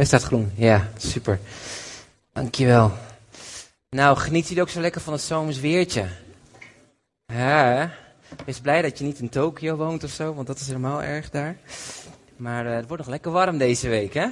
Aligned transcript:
Hij 0.00 0.08
staat 0.08 0.22
groen. 0.22 0.52
Ja, 0.54 0.88
super. 0.96 1.40
Dankjewel. 2.32 2.92
Nou, 3.90 4.16
geniet 4.16 4.48
jullie 4.48 4.62
ook 4.62 4.68
zo 4.68 4.80
lekker 4.80 5.00
van 5.00 5.12
het 5.12 5.22
zomers 5.22 5.60
weertje? 5.60 6.06
Ja? 7.26 7.92
Wees 8.46 8.60
blij 8.60 8.82
dat 8.82 8.98
je 8.98 9.04
niet 9.04 9.18
in 9.18 9.28
Tokio 9.28 9.76
woont 9.76 10.04
of 10.04 10.10
zo, 10.10 10.34
want 10.34 10.46
dat 10.46 10.58
is 10.58 10.66
helemaal 10.66 11.02
erg 11.02 11.30
daar. 11.30 11.56
Maar 12.36 12.66
uh, 12.66 12.74
het 12.74 12.86
wordt 12.86 13.02
nog 13.02 13.12
lekker 13.12 13.32
warm 13.32 13.58
deze 13.58 13.88
week, 13.88 14.14
hè? 14.14 14.26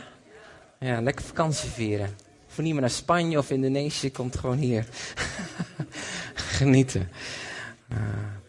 Ja, 0.79 1.01
lekker 1.01 1.25
vakantie 1.25 1.71
vieren. 1.71 2.17
Voor 2.47 2.65
niet 2.65 2.73
meer 2.73 2.83
naar 2.83 2.91
Spanje 2.91 3.39
of 3.39 3.51
Indonesië, 3.51 4.11
komt 4.11 4.37
gewoon 4.37 4.59
hier. 4.59 4.87
Genieten. 6.59 7.09
Uh, 7.93 7.99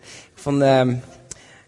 ik 0.05 0.41
vond, 0.41 0.61
uh, 0.61 0.87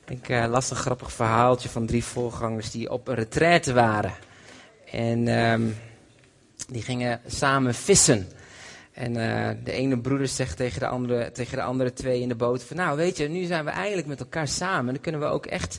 ik 0.08 0.30
uh, 0.30 0.46
las 0.50 0.70
een 0.70 0.76
grappig 0.76 1.12
verhaaltje 1.12 1.70
van 1.70 1.86
drie 1.86 2.04
voorgangers 2.04 2.72
die 2.72 2.92
op 2.92 3.08
een 3.08 3.16
retraite 3.16 3.74
waren. 3.74 4.14
En 4.92 5.28
um, 5.28 5.78
die 6.68 6.82
gingen 6.82 7.22
samen 7.26 7.74
vissen. 7.74 8.28
En 8.94 9.16
uh, 9.16 9.50
de 9.64 9.72
ene 9.72 10.00
broeder 10.00 10.28
zegt 10.28 10.58
tegen 10.58 10.80
de, 10.80 10.88
andere, 10.88 11.32
tegen 11.32 11.58
de 11.58 11.64
andere 11.64 11.94
twee 11.94 12.22
in 12.22 12.28
de 12.28 12.36
boot: 12.36 12.64
van, 12.64 12.78
Nou, 12.78 12.98
weet 12.98 13.18
je, 13.18 13.30
nu 13.30 13.44
zijn 13.44 13.66
we 13.66 13.72
eindelijk 13.72 14.08
met 14.08 14.20
elkaar 14.20 14.48
samen. 14.48 14.94
Dan 14.94 15.04
kunnen 15.04 15.22
we 15.22 15.28
ook 15.28 15.46
echt 15.46 15.78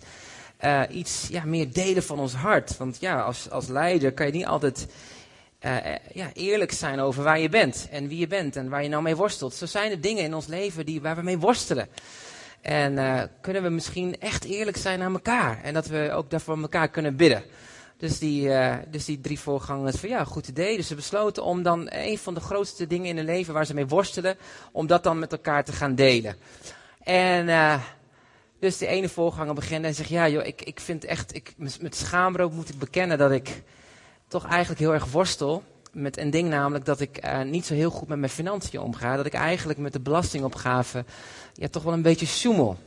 uh, 0.65 0.83
iets 0.91 1.29
ja, 1.31 1.45
meer 1.45 1.73
delen 1.73 2.03
van 2.03 2.19
ons 2.19 2.35
hart. 2.35 2.77
Want 2.77 2.97
ja, 3.01 3.21
als, 3.21 3.51
als 3.51 3.69
leider 3.69 4.13
kan 4.13 4.27
je 4.27 4.33
niet 4.33 4.47
altijd 4.47 4.87
uh, 5.65 5.77
ja, 6.13 6.31
eerlijk 6.33 6.73
zijn 6.73 7.01
over 7.01 7.23
waar 7.23 7.39
je 7.39 7.49
bent 7.49 7.89
en 7.91 8.09
wie 8.09 8.19
je 8.19 8.27
bent 8.27 8.57
en 8.57 8.69
waar 8.69 8.83
je 8.83 8.89
nou 8.89 9.03
mee 9.03 9.17
worstelt. 9.17 9.55
Zo 9.55 9.67
zijn 9.67 9.91
er 9.91 10.01
dingen 10.01 10.25
in 10.25 10.35
ons 10.35 10.47
leven 10.47 10.87
die, 10.87 11.01
waar 11.01 11.17
we 11.17 11.23
mee 11.23 11.39
worstelen. 11.39 11.89
En 12.61 13.31
kunnen 13.41 13.63
we 13.63 13.69
misschien 13.69 14.21
echt 14.21 14.45
eerlijk 14.45 14.77
zijn 14.77 14.99
naar 14.99 15.13
elkaar. 15.13 15.61
En 15.63 15.75
dat 15.75 15.87
we 15.87 16.11
ook 16.13 16.31
daarvoor 16.31 16.61
elkaar 16.61 16.89
kunnen 16.89 17.17
bidden. 17.17 17.43
Dus 18.03 18.19
die, 18.19 18.49
uh, 18.49 18.75
dus 18.91 19.05
die 19.05 19.21
drie 19.21 19.41
voorgangers 19.41 19.97
van 19.97 20.09
ja, 20.09 20.25
goed 20.25 20.49
idee. 20.49 20.77
Dus 20.77 20.87
ze 20.87 20.95
besloten 20.95 21.45
om 21.45 21.63
dan 21.63 21.87
een 21.91 22.19
van 22.19 22.35
de 22.35 22.41
grootste 22.41 22.87
dingen 22.87 23.07
in 23.07 23.17
hun 23.17 23.25
leven 23.25 23.55
waar 23.55 23.67
ze 23.67 23.75
mee 23.75 23.87
worstelen, 23.87 24.37
om 24.73 24.87
dat 24.87 25.03
dan 25.03 25.19
met 25.19 25.33
elkaar 25.33 25.65
te 25.65 25.73
gaan 25.73 25.95
delen. 25.95 26.37
En 27.03 27.47
uh, 27.47 27.83
dus 28.59 28.79
de 28.79 28.87
ene 28.87 29.09
voorganger 29.09 29.55
begint 29.55 29.85
en 29.85 29.95
zegt, 29.95 30.09
ja 30.09 30.29
joh, 30.29 30.47
ik, 30.47 30.63
ik 30.63 30.81
vind 30.81 31.05
echt, 31.05 31.35
ik, 31.35 31.55
met 31.57 31.97
schaamrood 31.97 32.53
moet 32.53 32.69
ik 32.69 32.79
bekennen 32.79 33.19
dat 33.19 33.31
ik 33.31 33.63
toch 34.29 34.47
eigenlijk 34.47 34.81
heel 34.81 34.95
erg 34.95 35.11
worstel 35.11 35.63
met 35.93 36.19
een 36.19 36.31
ding 36.31 36.49
namelijk 36.49 36.85
dat 36.85 37.01
ik 37.01 37.25
uh, 37.25 37.43
niet 37.43 37.67
zo 37.67 37.75
heel 37.75 37.91
goed 37.91 38.09
met 38.09 38.19
mijn 38.19 38.31
financiën 38.31 38.81
omga. 38.81 39.17
Dat 39.17 39.27
ik 39.27 39.35
eigenlijk 39.35 39.79
met 39.79 39.93
de 39.93 40.01
belastingopgave 40.01 41.05
ja, 41.55 41.69
toch 41.69 41.83
wel 41.83 41.93
een 41.93 42.03
beetje 42.03 42.27
sjoemel. 42.27 42.79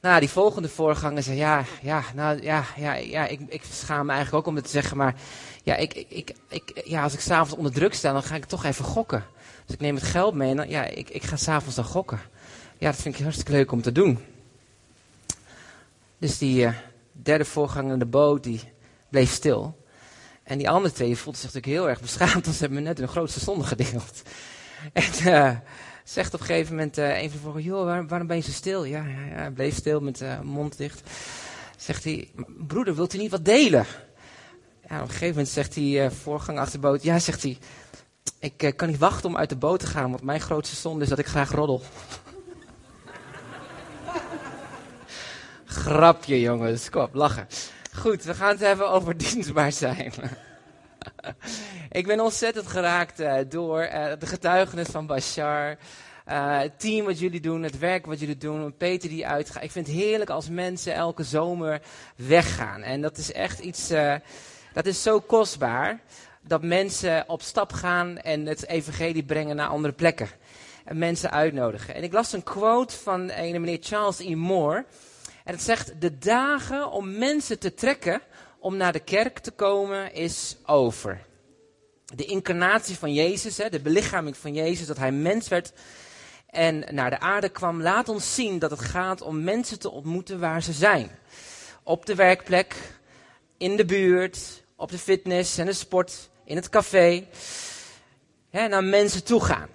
Nou, 0.00 0.20
die 0.20 0.28
volgende 0.28 0.68
voorganger 0.68 1.22
zei, 1.22 1.36
ja, 1.36 1.64
ja, 1.82 2.04
nou, 2.14 2.42
ja, 2.42 2.64
ja, 2.76 2.94
ja 2.94 3.26
ik, 3.26 3.40
ik 3.48 3.62
schaam 3.72 4.06
me 4.06 4.12
eigenlijk 4.12 4.40
ook 4.40 4.50
om 4.50 4.56
het 4.56 4.64
te 4.64 4.70
zeggen, 4.70 4.96
maar 4.96 5.14
ja, 5.62 5.76
ik, 5.76 5.94
ik, 5.94 6.34
ik, 6.48 6.82
ja, 6.84 7.02
als 7.02 7.12
ik 7.12 7.20
s'avonds 7.20 7.54
onder 7.54 7.72
druk 7.72 7.94
sta, 7.94 8.12
dan 8.12 8.22
ga 8.22 8.34
ik 8.34 8.44
toch 8.44 8.64
even 8.64 8.84
gokken. 8.84 9.24
Dus 9.64 9.74
ik 9.74 9.80
neem 9.80 9.94
het 9.94 10.04
geld 10.04 10.34
mee 10.34 10.50
en 10.50 10.56
dan, 10.56 10.68
ja, 10.68 10.84
ik, 10.84 11.10
ik 11.10 11.22
ga 11.22 11.36
s'avonds 11.36 11.74
dan 11.76 11.84
gokken. 11.84 12.20
Ja, 12.78 12.90
dat 12.90 13.00
vind 13.00 13.14
ik 13.14 13.22
hartstikke 13.22 13.52
leuk 13.52 13.72
om 13.72 13.82
te 13.82 13.92
doen. 13.92 14.18
Dus 16.18 16.38
die 16.38 16.64
uh, 16.64 16.72
derde 17.12 17.44
voorganger 17.44 17.92
in 17.92 17.98
de 17.98 18.06
boot, 18.06 18.42
die 18.42 18.60
bleef 19.08 19.30
stil. 19.30 19.78
En 20.42 20.58
die 20.58 20.70
andere 20.70 20.94
twee 20.94 21.16
voelden 21.16 21.40
zich 21.40 21.52
natuurlijk 21.52 21.80
heel 21.80 21.88
erg 21.88 22.00
beschaamd, 22.00 22.44
want 22.44 22.56
ze 22.56 22.60
hebben 22.60 22.82
me 22.82 22.88
net 22.88 22.98
hun 22.98 23.08
grootste 23.08 23.40
zonde 23.40 23.64
gedeeld. 23.64 24.22
En 24.92 25.04
uh, 25.24 25.50
zegt 26.10 26.34
op 26.34 26.40
een 26.40 26.46
gegeven 26.46 26.74
moment 26.74 26.98
uh, 26.98 27.22
een 27.22 27.30
van 27.30 27.52
de 27.52 27.62
joh, 27.62 27.84
waar, 27.84 28.06
waarom 28.06 28.26
ben 28.26 28.36
je 28.36 28.42
zo 28.42 28.50
stil? 28.50 28.84
Ja, 28.84 29.04
ja, 29.04 29.24
ja 29.30 29.36
hij 29.36 29.50
bleef 29.50 29.74
stil 29.74 30.00
met 30.00 30.20
uh, 30.20 30.40
mond 30.40 30.76
dicht. 30.76 31.10
Zegt 31.76 32.04
hij, 32.04 32.28
broeder, 32.66 32.94
wilt 32.94 33.14
u 33.14 33.18
niet 33.18 33.30
wat 33.30 33.44
delen? 33.44 33.86
Ja, 34.88 34.96
op 34.96 35.02
een 35.02 35.08
gegeven 35.08 35.28
moment 35.28 35.48
zegt 35.48 35.74
hij, 35.74 35.84
uh, 35.84 36.10
voorgang 36.10 36.58
achter 36.58 36.80
boot, 36.80 37.02
ja, 37.02 37.18
zegt 37.18 37.42
hij, 37.42 37.58
ik 38.38 38.72
kan 38.76 38.88
niet 38.88 38.98
wachten 38.98 39.28
om 39.28 39.36
uit 39.36 39.48
de 39.48 39.56
boot 39.56 39.80
te 39.80 39.86
gaan, 39.86 40.10
want 40.10 40.22
mijn 40.22 40.40
grootste 40.40 40.76
zonde 40.76 41.02
is 41.02 41.08
dat 41.08 41.18
ik 41.18 41.26
graag 41.26 41.50
roddel. 41.50 41.82
Grapje, 45.64 46.40
jongens, 46.40 46.90
kom 46.90 47.08
lachen. 47.12 47.46
Goed, 47.92 48.24
we 48.24 48.34
gaan 48.34 48.50
het 48.50 48.60
hebben 48.60 48.90
over 48.90 49.16
dienstbaar 49.26 49.72
zijn. 49.72 50.12
Ik 51.90 52.06
ben 52.06 52.20
ontzettend 52.20 52.66
geraakt 52.66 53.20
uh, 53.20 53.34
door 53.48 53.82
uh, 53.82 54.12
de 54.18 54.26
getuigenis 54.26 54.88
van 54.88 55.06
Bashar. 55.06 55.70
Uh, 56.28 56.58
het 56.58 56.80
team 56.80 57.04
wat 57.06 57.18
jullie 57.18 57.40
doen, 57.40 57.62
het 57.62 57.78
werk 57.78 58.06
wat 58.06 58.20
jullie 58.20 58.36
doen, 58.36 58.76
Peter 58.76 59.08
die 59.08 59.26
uitgaat. 59.26 59.62
Ik 59.62 59.70
vind 59.70 59.86
het 59.86 59.96
heerlijk 59.96 60.30
als 60.30 60.48
mensen 60.48 60.94
elke 60.94 61.22
zomer 61.22 61.80
weggaan. 62.16 62.82
En 62.82 63.00
dat 63.00 63.16
is 63.16 63.32
echt 63.32 63.58
iets, 63.58 63.88
dat 64.72 64.86
is 64.86 65.02
zo 65.02 65.20
kostbaar. 65.20 66.00
Dat 66.42 66.62
mensen 66.62 67.24
op 67.26 67.42
stap 67.42 67.72
gaan 67.72 68.18
en 68.18 68.46
het 68.46 68.66
evangelie 68.66 69.24
brengen 69.24 69.56
naar 69.56 69.68
andere 69.68 69.94
plekken. 69.94 70.28
En 70.84 70.98
mensen 70.98 71.30
uitnodigen. 71.30 71.94
En 71.94 72.02
ik 72.02 72.12
las 72.12 72.32
een 72.32 72.42
quote 72.42 72.96
van 72.96 73.30
een 73.30 73.60
meneer 73.60 73.78
Charles 73.80 74.18
E. 74.18 74.34
Moore. 74.34 74.84
En 75.44 75.52
het 75.52 75.62
zegt, 75.62 76.00
de 76.00 76.18
dagen 76.18 76.90
om 76.90 77.18
mensen 77.18 77.58
te 77.58 77.74
trekken 77.74 78.20
om 78.58 78.76
naar 78.76 78.92
de 78.92 79.00
kerk 79.00 79.38
te 79.38 79.50
komen 79.50 80.14
is 80.14 80.56
over. 80.66 81.28
De 82.14 82.24
incarnatie 82.24 82.96
van 82.96 83.14
Jezus, 83.14 83.56
hè, 83.56 83.68
de 83.68 83.80
belichaming 83.80 84.36
van 84.36 84.54
Jezus, 84.54 84.86
dat 84.86 84.96
hij 84.96 85.12
mens 85.12 85.48
werd 85.48 85.72
en 86.50 86.84
naar 86.94 87.10
de 87.10 87.20
aarde 87.20 87.48
kwam, 87.48 87.82
laat 87.82 88.08
ons 88.08 88.34
zien 88.34 88.58
dat 88.58 88.70
het 88.70 88.80
gaat 88.80 89.22
om 89.22 89.44
mensen 89.44 89.78
te 89.78 89.90
ontmoeten 89.90 90.40
waar 90.40 90.62
ze 90.62 90.72
zijn. 90.72 91.10
Op 91.82 92.06
de 92.06 92.14
werkplek, 92.14 92.76
in 93.56 93.76
de 93.76 93.84
buurt, 93.84 94.62
op 94.76 94.90
de 94.90 94.98
fitness 94.98 95.58
en 95.58 95.66
de 95.66 95.72
sport, 95.72 96.30
in 96.44 96.56
het 96.56 96.68
café. 96.68 97.26
Hè, 98.50 98.68
naar 98.68 98.84
mensen 98.84 99.24
toe 99.24 99.44
gaan. 99.44 99.68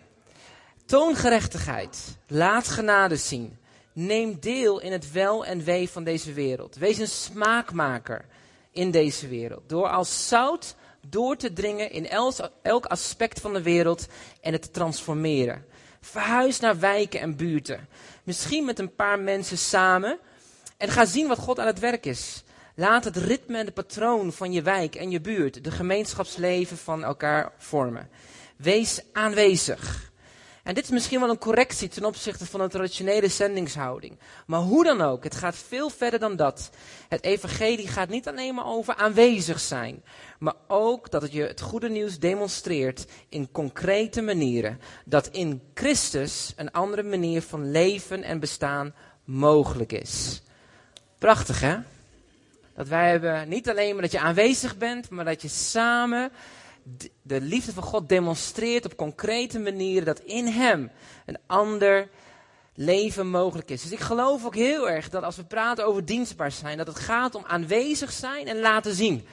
Toon 0.85 1.15
gerechtigheid, 1.15 2.17
laat 2.27 2.67
genade 2.67 3.15
zien. 3.15 3.57
Neem 3.93 4.39
deel 4.39 4.81
in 4.81 4.91
het 4.91 5.11
wel 5.11 5.45
en 5.45 5.63
wee 5.63 5.89
van 5.89 6.03
deze 6.03 6.33
wereld. 6.33 6.75
Wees 6.75 6.97
een 6.97 7.07
smaakmaker 7.07 8.25
in 8.71 8.91
deze 8.91 9.27
wereld. 9.27 9.69
Door 9.69 9.89
als 9.89 10.27
zout 10.27 10.75
door 11.09 11.35
te 11.35 11.53
dringen 11.53 11.91
in 11.91 12.07
elk 12.61 12.85
aspect 12.85 13.39
van 13.39 13.53
de 13.53 13.61
wereld 13.61 14.07
en 14.41 14.53
het 14.53 14.61
te 14.61 14.71
transformeren. 14.71 15.65
Verhuis 16.01 16.59
naar 16.59 16.79
wijken 16.79 17.19
en 17.19 17.35
buurten. 17.35 17.87
Misschien 18.23 18.65
met 18.65 18.79
een 18.79 18.95
paar 18.95 19.19
mensen 19.19 19.57
samen. 19.57 20.19
En 20.77 20.89
ga 20.89 21.05
zien 21.05 21.27
wat 21.27 21.39
God 21.39 21.59
aan 21.59 21.67
het 21.67 21.79
werk 21.79 22.05
is. 22.05 22.43
Laat 22.75 23.03
het 23.03 23.17
ritme 23.17 23.57
en 23.57 23.65
de 23.65 23.71
patroon 23.71 24.33
van 24.33 24.51
je 24.51 24.61
wijk 24.61 24.95
en 24.95 25.09
je 25.09 25.21
buurt, 25.21 25.63
de 25.63 25.71
gemeenschapsleven 25.71 26.77
van 26.77 27.03
elkaar 27.03 27.51
vormen. 27.57 28.09
Wees 28.55 29.01
aanwezig. 29.13 30.11
En 30.65 30.73
dit 30.73 30.83
is 30.83 30.89
misschien 30.89 31.19
wel 31.19 31.29
een 31.29 31.37
correctie 31.37 31.87
ten 31.87 32.05
opzichte 32.05 32.45
van 32.45 32.61
een 32.61 32.69
traditionele 32.69 33.27
zendingshouding. 33.27 34.17
Maar 34.45 34.59
hoe 34.59 34.83
dan 34.83 35.01
ook, 35.01 35.23
het 35.23 35.35
gaat 35.35 35.55
veel 35.55 35.89
verder 35.89 36.19
dan 36.19 36.35
dat. 36.35 36.69
Het 37.09 37.23
evangelie 37.23 37.87
gaat 37.87 38.09
niet 38.09 38.27
alleen 38.27 38.55
maar 38.55 38.65
over 38.65 38.95
aanwezig 38.95 39.59
zijn, 39.59 40.03
maar 40.39 40.53
ook 40.67 41.11
dat 41.11 41.21
het 41.21 41.31
je 41.31 41.41
het 41.41 41.61
goede 41.61 41.89
nieuws 41.89 42.19
demonstreert 42.19 43.05
in 43.29 43.51
concrete 43.51 44.21
manieren. 44.21 44.79
Dat 45.03 45.27
in 45.27 45.61
Christus 45.73 46.53
een 46.55 46.71
andere 46.71 47.03
manier 47.03 47.41
van 47.41 47.71
leven 47.71 48.23
en 48.23 48.39
bestaan 48.39 48.93
mogelijk 49.23 49.91
is. 49.91 50.41
Prachtig 51.17 51.59
hè? 51.59 51.77
Dat 52.75 52.87
wij 52.87 53.09
hebben 53.09 53.49
niet 53.49 53.69
alleen 53.69 53.93
maar 53.93 54.01
dat 54.01 54.11
je 54.11 54.19
aanwezig 54.19 54.77
bent, 54.77 55.09
maar 55.09 55.25
dat 55.25 55.41
je 55.41 55.47
samen 55.47 56.31
de 57.21 57.41
liefde 57.41 57.73
van 57.73 57.83
God 57.83 58.09
demonstreert 58.09 58.85
op 58.85 58.95
concrete 58.95 59.59
manieren 59.59 60.05
dat 60.05 60.19
in 60.19 60.45
Hem 60.47 60.91
een 61.25 61.37
ander 61.45 62.09
leven 62.75 63.27
mogelijk 63.27 63.69
is. 63.69 63.81
Dus 63.81 63.91
ik 63.91 63.99
geloof 63.99 64.45
ook 64.45 64.55
heel 64.55 64.89
erg 64.89 65.09
dat 65.09 65.23
als 65.23 65.35
we 65.35 65.43
praten 65.43 65.85
over 65.85 66.05
dienstbaar 66.05 66.51
zijn, 66.51 66.77
dat 66.77 66.87
het 66.87 66.99
gaat 66.99 67.35
om 67.35 67.43
aanwezig 67.47 68.11
zijn 68.11 68.47
en 68.47 68.59
laten 68.59 68.95
zien. 68.95 69.27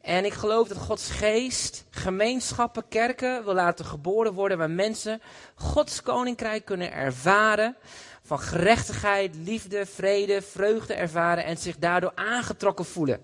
En 0.00 0.24
ik 0.24 0.32
geloof 0.32 0.68
dat 0.68 0.78
Gods 0.78 1.10
geest 1.10 1.84
gemeenschappen, 1.90 2.88
kerken 2.88 3.44
wil 3.44 3.54
laten 3.54 3.84
geboren 3.84 4.32
worden 4.32 4.58
waar 4.58 4.70
mensen 4.70 5.20
Gods 5.54 6.02
koninkrijk 6.02 6.64
kunnen 6.64 6.92
ervaren. 6.92 7.76
Van 8.22 8.40
gerechtigheid, 8.40 9.34
liefde, 9.36 9.86
vrede, 9.86 10.42
vreugde 10.42 10.94
ervaren 10.94 11.44
en 11.44 11.56
zich 11.56 11.76
daardoor 11.78 12.12
aangetrokken 12.14 12.84
voelen. 12.84 13.22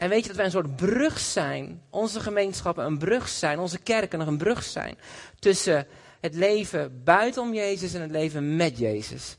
En 0.00 0.08
weet 0.08 0.20
je 0.20 0.26
dat 0.26 0.36
wij 0.36 0.44
een 0.44 0.50
soort 0.50 0.76
brug 0.76 1.18
zijn, 1.18 1.82
onze 1.90 2.20
gemeenschappen 2.20 2.84
een 2.84 2.98
brug 2.98 3.28
zijn, 3.28 3.58
onze 3.58 3.78
kerken 3.78 4.18
nog 4.18 4.28
een 4.28 4.38
brug 4.38 4.62
zijn 4.62 4.98
tussen 5.38 5.86
het 6.20 6.34
leven 6.34 7.02
buitenom 7.04 7.54
Jezus 7.54 7.94
en 7.94 8.00
het 8.00 8.10
leven 8.10 8.56
met 8.56 8.78
Jezus. 8.78 9.36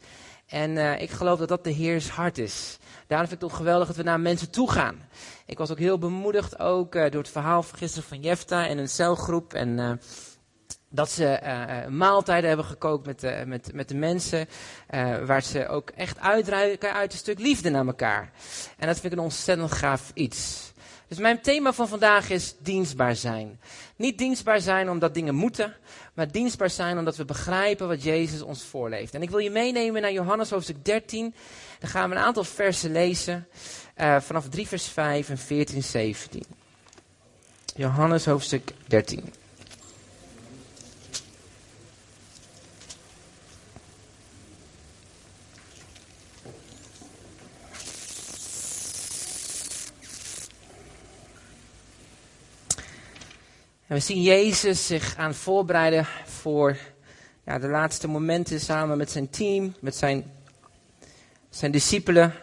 En 0.48 0.72
uh, 0.72 1.02
ik 1.02 1.10
geloof 1.10 1.40
dat 1.40 1.48
dat 1.48 1.64
de 1.64 1.72
Heers 1.72 2.10
hart 2.10 2.38
is. 2.38 2.78
Daarom 3.08 3.28
vind 3.28 3.42
ik 3.42 3.48
het 3.48 3.52
ook 3.52 3.66
geweldig 3.66 3.88
dat 3.88 3.96
we 3.96 4.04
naar 4.04 4.20
mensen 4.20 4.50
toe 4.50 4.72
gaan. 4.72 5.10
Ik 5.46 5.58
was 5.58 5.72
ook 5.72 5.80
heel 5.80 5.98
bemoedigd 5.98 6.60
ook 6.60 6.96
uh, 6.96 7.10
door 7.10 7.22
het 7.22 7.32
verhaal 7.32 7.64
van 7.64 7.78
gisteren 7.78 8.08
van 8.08 8.20
Jefta 8.20 8.68
en 8.68 8.78
een 8.78 8.90
celgroep. 8.90 9.54
En 9.54 9.78
uh, 9.78 9.92
dat 10.94 11.12
ze 11.12 11.40
uh, 11.44 11.88
maaltijden 11.88 12.48
hebben 12.48 12.66
gekookt 12.66 13.06
met 13.06 13.20
de, 13.20 13.44
met, 13.46 13.74
met 13.74 13.88
de 13.88 13.96
mensen. 13.96 14.48
Waar 15.26 15.44
ze 15.44 15.68
ook 15.68 15.90
echt 15.90 16.20
uitruiken 16.20 16.94
uit 16.94 17.12
een 17.12 17.18
stuk 17.18 17.40
liefde 17.40 17.70
naar 17.70 17.86
elkaar. 17.86 18.32
En 18.78 18.88
dat 18.88 19.00
vind 19.00 19.14
ik 19.14 19.20
een 19.20 19.26
ontzettend 19.26 19.72
gaaf 19.72 20.12
iets. 20.14 20.72
Dus 21.08 21.20
mijn 21.20 21.42
thema 21.42 21.74
van 21.74 21.88
vandaag 21.88 22.30
is 22.30 22.56
dienstbaar 22.60 23.16
zijn. 23.16 23.60
Niet 23.96 24.18
dienstbaar 24.18 24.62
zijn 24.62 24.90
omdat 24.90 25.14
dingen 25.14 25.36
moeten, 25.36 25.76
maar 26.14 26.32
dienstbaar 26.32 26.70
zijn 26.70 26.98
omdat 26.98 27.16
we 27.16 27.26
begrijpen 27.26 27.88
wat 27.88 28.04
Jezus 28.04 28.42
ons 28.42 28.64
voorleeft. 28.64 29.14
En 29.14 29.22
ik 29.22 29.30
wil 29.30 29.40
je 29.40 29.50
meenemen 29.50 30.02
naar 30.02 30.12
Johannes 30.12 30.50
hoofdstuk 30.50 30.86
13. 30.86 31.34
Dan 31.80 31.90
gaan 31.90 32.10
we 32.10 32.16
een 32.16 32.22
aantal 32.22 32.44
versen 32.44 32.92
lezen, 32.92 33.48
vanaf 34.20 34.50
3 34.50 34.68
vers 34.68 34.88
5 34.88 35.30
en 35.30 35.38
14, 35.38 35.84
17. 35.84 36.44
Johannes 37.76 38.26
hoofdstuk 38.26 38.72
13. 38.88 39.34
En 53.92 53.98
we 53.98 54.04
zien 54.04 54.22
Jezus 54.22 54.88
zich 54.88 55.16
aan 55.18 55.34
voorbereiden 55.34 56.06
voor 56.26 56.78
ja, 57.46 57.60
de 57.60 57.68
laatste 57.68 58.08
momenten 58.08 58.60
samen 58.60 58.98
met 58.98 59.12
zijn 59.12 59.30
team, 59.30 59.76
met 59.80 59.96
zijn, 59.96 60.32
zijn 61.50 61.72
discipelen. 61.72 62.34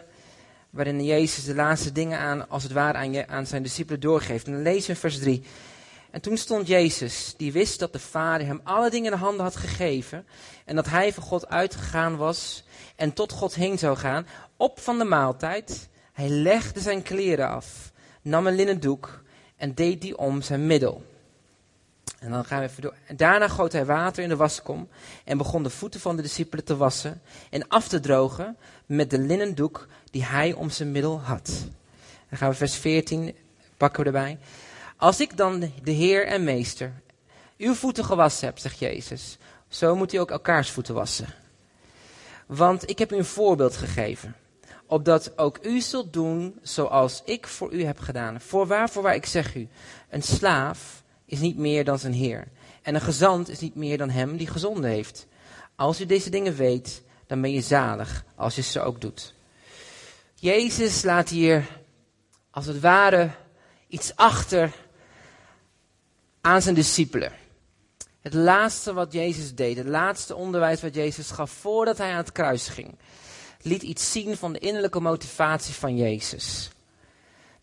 Waarin 0.69 1.03
Jezus 1.05 1.45
de 1.45 1.55
laatste 1.55 1.91
dingen 1.91 2.19
aan, 2.19 2.49
als 2.49 2.63
het 2.63 2.71
ware, 2.71 3.27
aan, 3.27 3.45
zijn 3.45 3.63
discipelen 3.63 3.99
doorgeeft. 3.99 4.45
En 4.45 4.53
dan 4.53 4.61
lezen 4.61 4.87
we 4.87 4.93
in 4.93 4.99
vers 4.99 5.19
3. 5.19 5.43
En 6.11 6.21
toen 6.21 6.37
stond 6.37 6.67
Jezus, 6.67 7.33
die 7.37 7.51
wist 7.51 7.79
dat 7.79 7.93
de 7.93 7.99
Vader 7.99 8.47
hem 8.47 8.61
alle 8.63 8.89
dingen 8.89 9.11
in 9.11 9.17
de 9.17 9.23
handen 9.23 9.43
had 9.43 9.55
gegeven. 9.55 10.25
En 10.65 10.75
dat 10.75 10.89
hij 10.89 11.13
van 11.13 11.23
God 11.23 11.47
uitgegaan 11.47 12.17
was 12.17 12.63
en 12.95 13.13
tot 13.13 13.31
God 13.31 13.55
heen 13.55 13.77
zou 13.77 13.97
gaan. 13.97 14.27
Op 14.57 14.79
van 14.79 14.97
de 14.97 15.05
maaltijd. 15.05 15.89
Hij 16.13 16.29
legde 16.29 16.79
zijn 16.79 17.01
kleren 17.01 17.49
af, 17.49 17.91
nam 18.21 18.47
een 18.47 18.55
linnen 18.55 18.79
doek 18.79 19.23
en 19.57 19.73
deed 19.73 20.01
die 20.01 20.17
om 20.17 20.41
zijn 20.41 20.67
middel. 20.67 21.03
En 22.19 22.31
dan 22.31 22.45
gaan 22.45 22.59
we 22.59 22.65
even 22.65 22.81
door. 22.81 22.95
Daarna 23.15 23.47
goot 23.47 23.71
hij 23.71 23.85
water 23.85 24.23
in 24.23 24.29
de 24.29 24.35
waskom 24.35 24.87
en 25.23 25.37
begon 25.37 25.63
de 25.63 25.69
voeten 25.69 25.99
van 25.99 26.15
de 26.15 26.21
discipelen 26.21 26.65
te 26.65 26.77
wassen 26.77 27.21
en 27.49 27.67
af 27.67 27.87
te 27.87 27.99
drogen 27.99 28.57
met 28.85 29.09
de 29.09 29.19
linnen 29.19 29.55
doek 29.55 29.87
die 30.11 30.25
hij 30.25 30.53
om 30.53 30.69
zijn 30.69 30.91
middel 30.91 31.21
had. 31.21 31.65
Dan 32.29 32.37
gaan 32.37 32.49
we 32.49 32.55
vers 32.55 32.75
14 32.75 33.35
pakken 33.77 33.99
we 33.99 34.05
erbij. 34.05 34.37
Als 34.97 35.19
ik 35.19 35.37
dan 35.37 35.71
de 35.83 35.91
Heer 35.91 36.25
en 36.27 36.43
Meester 36.43 36.93
uw 37.57 37.73
voeten 37.73 38.05
gewassen 38.05 38.47
heb, 38.47 38.57
zegt 38.57 38.79
Jezus, 38.79 39.37
zo 39.67 39.95
moet 39.95 40.13
u 40.13 40.17
ook 40.17 40.31
elkaars 40.31 40.69
voeten 40.69 40.93
wassen. 40.93 41.27
Want 42.45 42.89
ik 42.89 42.99
heb 42.99 43.11
u 43.11 43.15
een 43.15 43.25
voorbeeld 43.25 43.75
gegeven, 43.75 44.35
opdat 44.85 45.37
ook 45.37 45.59
u 45.61 45.79
zult 45.81 46.13
doen 46.13 46.59
zoals 46.61 47.21
ik 47.25 47.47
voor 47.47 47.73
u 47.73 47.83
heb 47.83 47.99
gedaan. 47.99 48.41
Voorwaar, 48.41 48.89
voorwaar, 48.89 49.15
ik 49.15 49.25
zeg 49.25 49.55
u, 49.55 49.67
een 50.09 50.23
slaaf 50.23 51.03
is 51.29 51.39
niet 51.39 51.57
meer 51.57 51.83
dan 51.83 51.99
zijn 51.99 52.13
Heer. 52.13 52.47
En 52.81 52.95
een 52.95 53.01
gezant 53.01 53.49
is 53.49 53.59
niet 53.59 53.75
meer 53.75 53.97
dan 53.97 54.09
hem 54.09 54.37
die 54.37 54.47
gezonden 54.47 54.89
heeft. 54.89 55.27
Als 55.75 56.01
u 56.01 56.05
deze 56.05 56.29
dingen 56.29 56.55
weet, 56.55 57.01
dan 57.27 57.41
ben 57.41 57.51
je 57.51 57.61
zalig 57.61 58.23
als 58.35 58.55
je 58.55 58.61
ze 58.61 58.81
ook 58.81 59.01
doet. 59.01 59.33
Jezus 60.35 61.03
laat 61.03 61.29
hier 61.29 61.67
als 62.51 62.65
het 62.65 62.79
ware 62.79 63.29
iets 63.87 64.15
achter 64.15 64.71
aan 66.41 66.61
zijn 66.61 66.75
discipelen. 66.75 67.31
Het 68.21 68.33
laatste 68.33 68.93
wat 68.93 69.13
Jezus 69.13 69.55
deed, 69.55 69.77
het 69.77 69.87
laatste 69.87 70.35
onderwijs 70.35 70.81
wat 70.81 70.95
Jezus 70.95 71.31
gaf 71.31 71.51
voordat 71.51 71.97
hij 71.97 72.11
aan 72.11 72.17
het 72.17 72.31
kruis 72.31 72.67
ging, 72.67 72.97
liet 73.61 73.81
iets 73.81 74.11
zien 74.11 74.37
van 74.37 74.53
de 74.53 74.59
innerlijke 74.59 74.99
motivatie 74.99 75.73
van 75.73 75.97
Jezus. 75.97 76.69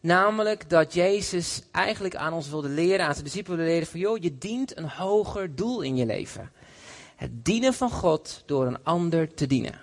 Namelijk 0.06 0.70
dat 0.70 0.94
Jezus 0.94 1.62
eigenlijk 1.72 2.16
aan 2.16 2.32
ons 2.32 2.48
wilde 2.48 2.68
leren, 2.68 3.06
aan 3.06 3.12
zijn 3.12 3.24
discipelen 3.24 3.56
wilde 3.56 3.72
leren 3.72 3.88
van, 3.88 4.00
joh, 4.00 4.22
je 4.22 4.38
dient 4.38 4.76
een 4.76 4.88
hoger 4.88 5.54
doel 5.54 5.80
in 5.80 5.96
je 5.96 6.06
leven. 6.06 6.50
Het 7.16 7.44
dienen 7.44 7.74
van 7.74 7.90
God 7.90 8.42
door 8.46 8.66
een 8.66 8.84
ander 8.84 9.34
te 9.34 9.46
dienen. 9.46 9.80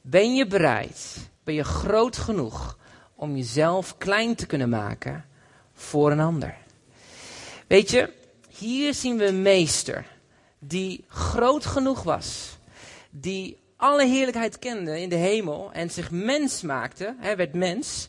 Ben 0.00 0.34
je 0.34 0.46
bereid, 0.46 1.16
ben 1.44 1.54
je 1.54 1.64
groot 1.64 2.16
genoeg 2.16 2.78
om 3.14 3.36
jezelf 3.36 3.98
klein 3.98 4.34
te 4.34 4.46
kunnen 4.46 4.68
maken 4.68 5.24
voor 5.74 6.10
een 6.10 6.20
ander? 6.20 6.56
Weet 7.66 7.90
je, 7.90 8.12
hier 8.48 8.94
zien 8.94 9.16
we 9.16 9.26
een 9.26 9.42
meester 9.42 10.06
die 10.58 11.04
groot 11.08 11.66
genoeg 11.66 12.02
was, 12.02 12.58
die 13.10 13.56
alle 13.76 14.06
heerlijkheid 14.06 14.58
kende 14.58 15.00
in 15.00 15.08
de 15.08 15.16
hemel 15.16 15.70
en 15.72 15.90
zich 15.90 16.10
mens 16.10 16.62
maakte, 16.62 17.14
hij 17.18 17.36
werd 17.36 17.54
mens, 17.54 18.08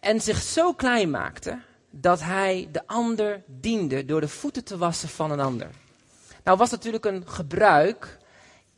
en 0.00 0.20
zich 0.20 0.42
zo 0.42 0.72
klein 0.72 1.10
maakte 1.10 1.58
dat 1.90 2.20
hij 2.20 2.68
de 2.72 2.86
ander 2.86 3.42
diende 3.46 4.04
door 4.04 4.20
de 4.20 4.28
voeten 4.28 4.64
te 4.64 4.78
wassen 4.78 5.08
van 5.08 5.30
een 5.30 5.40
ander. 5.40 5.70
Nou 6.44 6.58
was 6.58 6.70
natuurlijk 6.70 7.04
een 7.04 7.22
gebruik, 7.26 8.18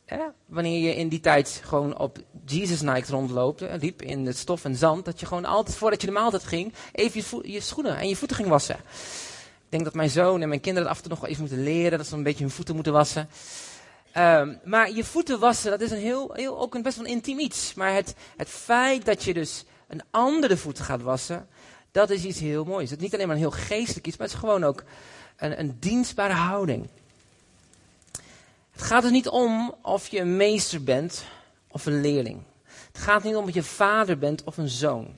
hè, 0.05 0.19
wanneer 0.45 0.79
je 0.79 0.95
in 0.95 1.09
die 1.09 1.19
tijd 1.19 1.61
gewoon 1.63 1.97
op 1.97 2.17
Jesus 2.45 2.81
Night 2.81 3.09
rondloopt, 3.09 3.59
hè, 3.59 3.75
liep 3.75 4.01
in 4.01 4.25
het 4.25 4.37
stof 4.37 4.65
en 4.65 4.75
zand, 4.75 5.05
dat 5.05 5.19
je 5.19 5.25
gewoon 5.25 5.45
altijd 5.45 5.77
voordat 5.77 6.01
je 6.01 6.07
de 6.07 6.13
maaltijd 6.13 6.43
ging, 6.43 6.73
even 6.91 7.23
je, 7.41 7.51
je 7.51 7.59
schoenen 7.59 7.97
en 7.97 8.07
je 8.07 8.15
voeten 8.15 8.37
ging 8.37 8.49
wassen. 8.49 8.75
Ik 9.55 9.79
denk 9.79 9.83
dat 9.83 9.93
mijn 9.93 10.09
zoon 10.09 10.41
en 10.41 10.47
mijn 10.47 10.61
kinderen 10.61 10.89
af 10.89 10.95
en 10.95 11.01
toe 11.01 11.11
nog 11.11 11.19
wel 11.19 11.29
even 11.29 11.41
moeten 11.41 11.63
leren, 11.63 11.97
dat 11.97 12.07
ze 12.07 12.15
een 12.15 12.23
beetje 12.23 12.43
hun 12.43 12.53
voeten 12.53 12.75
moeten 12.75 12.93
wassen. 12.93 13.29
Um, 14.17 14.59
maar 14.63 14.91
je 14.91 15.03
voeten 15.03 15.39
wassen, 15.39 15.71
dat 15.71 15.81
is 15.81 15.91
een 15.91 15.97
heel, 15.97 16.33
heel, 16.33 16.59
ook 16.59 16.75
een 16.75 16.81
best 16.81 16.97
wel 16.97 17.05
intiem 17.05 17.39
iets. 17.39 17.73
Maar 17.73 17.93
het, 17.93 18.15
het 18.37 18.49
feit 18.49 19.05
dat 19.05 19.23
je 19.23 19.33
dus 19.33 19.65
een 19.93 20.03
andere 20.11 20.57
voeten 20.57 20.85
gaat 20.85 21.01
wassen, 21.01 21.47
dat 21.91 22.09
is 22.09 22.23
iets 22.23 22.39
heel 22.39 22.63
moois. 22.63 22.89
Het 22.89 22.99
is 22.99 23.03
niet 23.03 23.13
alleen 23.13 23.27
maar 23.27 23.35
een 23.35 23.41
heel 23.41 23.51
geestelijk 23.51 24.07
iets, 24.07 24.17
maar 24.17 24.27
het 24.27 24.35
is 24.35 24.41
gewoon 24.41 24.63
ook 24.63 24.83
een, 25.37 25.59
een 25.59 25.77
dienstbare 25.79 26.33
houding. 26.33 26.87
Het 28.71 28.81
gaat 28.81 29.03
er 29.03 29.11
niet 29.11 29.27
om 29.27 29.75
of 29.81 30.07
je 30.07 30.19
een 30.19 30.37
meester 30.37 30.83
bent 30.83 31.25
of 31.71 31.85
een 31.85 32.01
leerling. 32.01 32.41
Het 32.91 33.01
gaat 33.01 33.23
niet 33.23 33.35
om 33.35 33.43
of 33.43 33.53
je 33.53 33.63
vader 33.63 34.17
bent 34.17 34.43
of 34.43 34.57
een 34.57 34.69
zoon. 34.69 35.13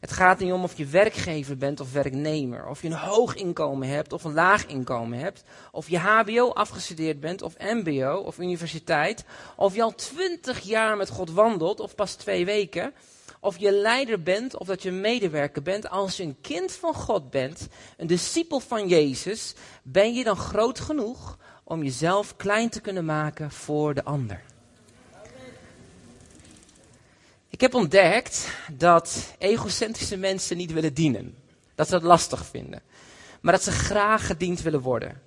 Het 0.00 0.12
gaat 0.12 0.38
niet 0.38 0.52
om 0.52 0.62
of 0.62 0.76
je 0.76 0.86
werkgever 0.86 1.56
bent 1.56 1.80
of 1.80 1.92
werknemer. 1.92 2.66
Of 2.66 2.82
je 2.82 2.88
een 2.88 2.94
hoog 2.94 3.34
inkomen 3.34 3.88
hebt 3.88 4.12
of 4.12 4.24
een 4.24 4.32
laag 4.32 4.66
inkomen 4.66 5.18
hebt. 5.18 5.42
Of 5.72 5.88
je 5.88 5.98
HBO 5.98 6.52
afgestudeerd 6.52 7.20
bent 7.20 7.42
of 7.42 7.54
MBO 7.58 8.22
of 8.26 8.38
universiteit. 8.38 9.24
Of 9.56 9.74
je 9.74 9.82
al 9.82 9.94
twintig 9.94 10.60
jaar 10.60 10.96
met 10.96 11.08
God 11.08 11.30
wandelt 11.30 11.80
of 11.80 11.94
pas 11.94 12.14
twee 12.14 12.44
weken 12.44 12.92
of 13.40 13.58
je 13.58 13.72
leider 13.72 14.22
bent 14.22 14.56
of 14.56 14.66
dat 14.66 14.82
je 14.82 14.90
medewerker 14.90 15.62
bent, 15.62 15.90
als 15.90 16.16
je 16.16 16.22
een 16.22 16.40
kind 16.40 16.72
van 16.72 16.94
God 16.94 17.30
bent, 17.30 17.68
een 17.96 18.06
discipel 18.06 18.60
van 18.60 18.88
Jezus, 18.88 19.54
ben 19.82 20.14
je 20.14 20.24
dan 20.24 20.36
groot 20.36 20.80
genoeg 20.80 21.38
om 21.64 21.82
jezelf 21.82 22.36
klein 22.36 22.68
te 22.68 22.80
kunnen 22.80 23.04
maken 23.04 23.50
voor 23.50 23.94
de 23.94 24.04
ander. 24.04 24.42
Ik 27.48 27.60
heb 27.60 27.74
ontdekt 27.74 28.48
dat 28.72 29.34
egocentrische 29.38 30.16
mensen 30.16 30.56
niet 30.56 30.72
willen 30.72 30.94
dienen. 30.94 31.36
Dat 31.74 31.86
ze 31.86 31.92
dat 31.92 32.02
lastig 32.02 32.46
vinden. 32.46 32.82
Maar 33.40 33.52
dat 33.52 33.62
ze 33.62 33.70
graag 33.70 34.26
gediend 34.26 34.62
willen 34.62 34.80
worden. 34.80 35.22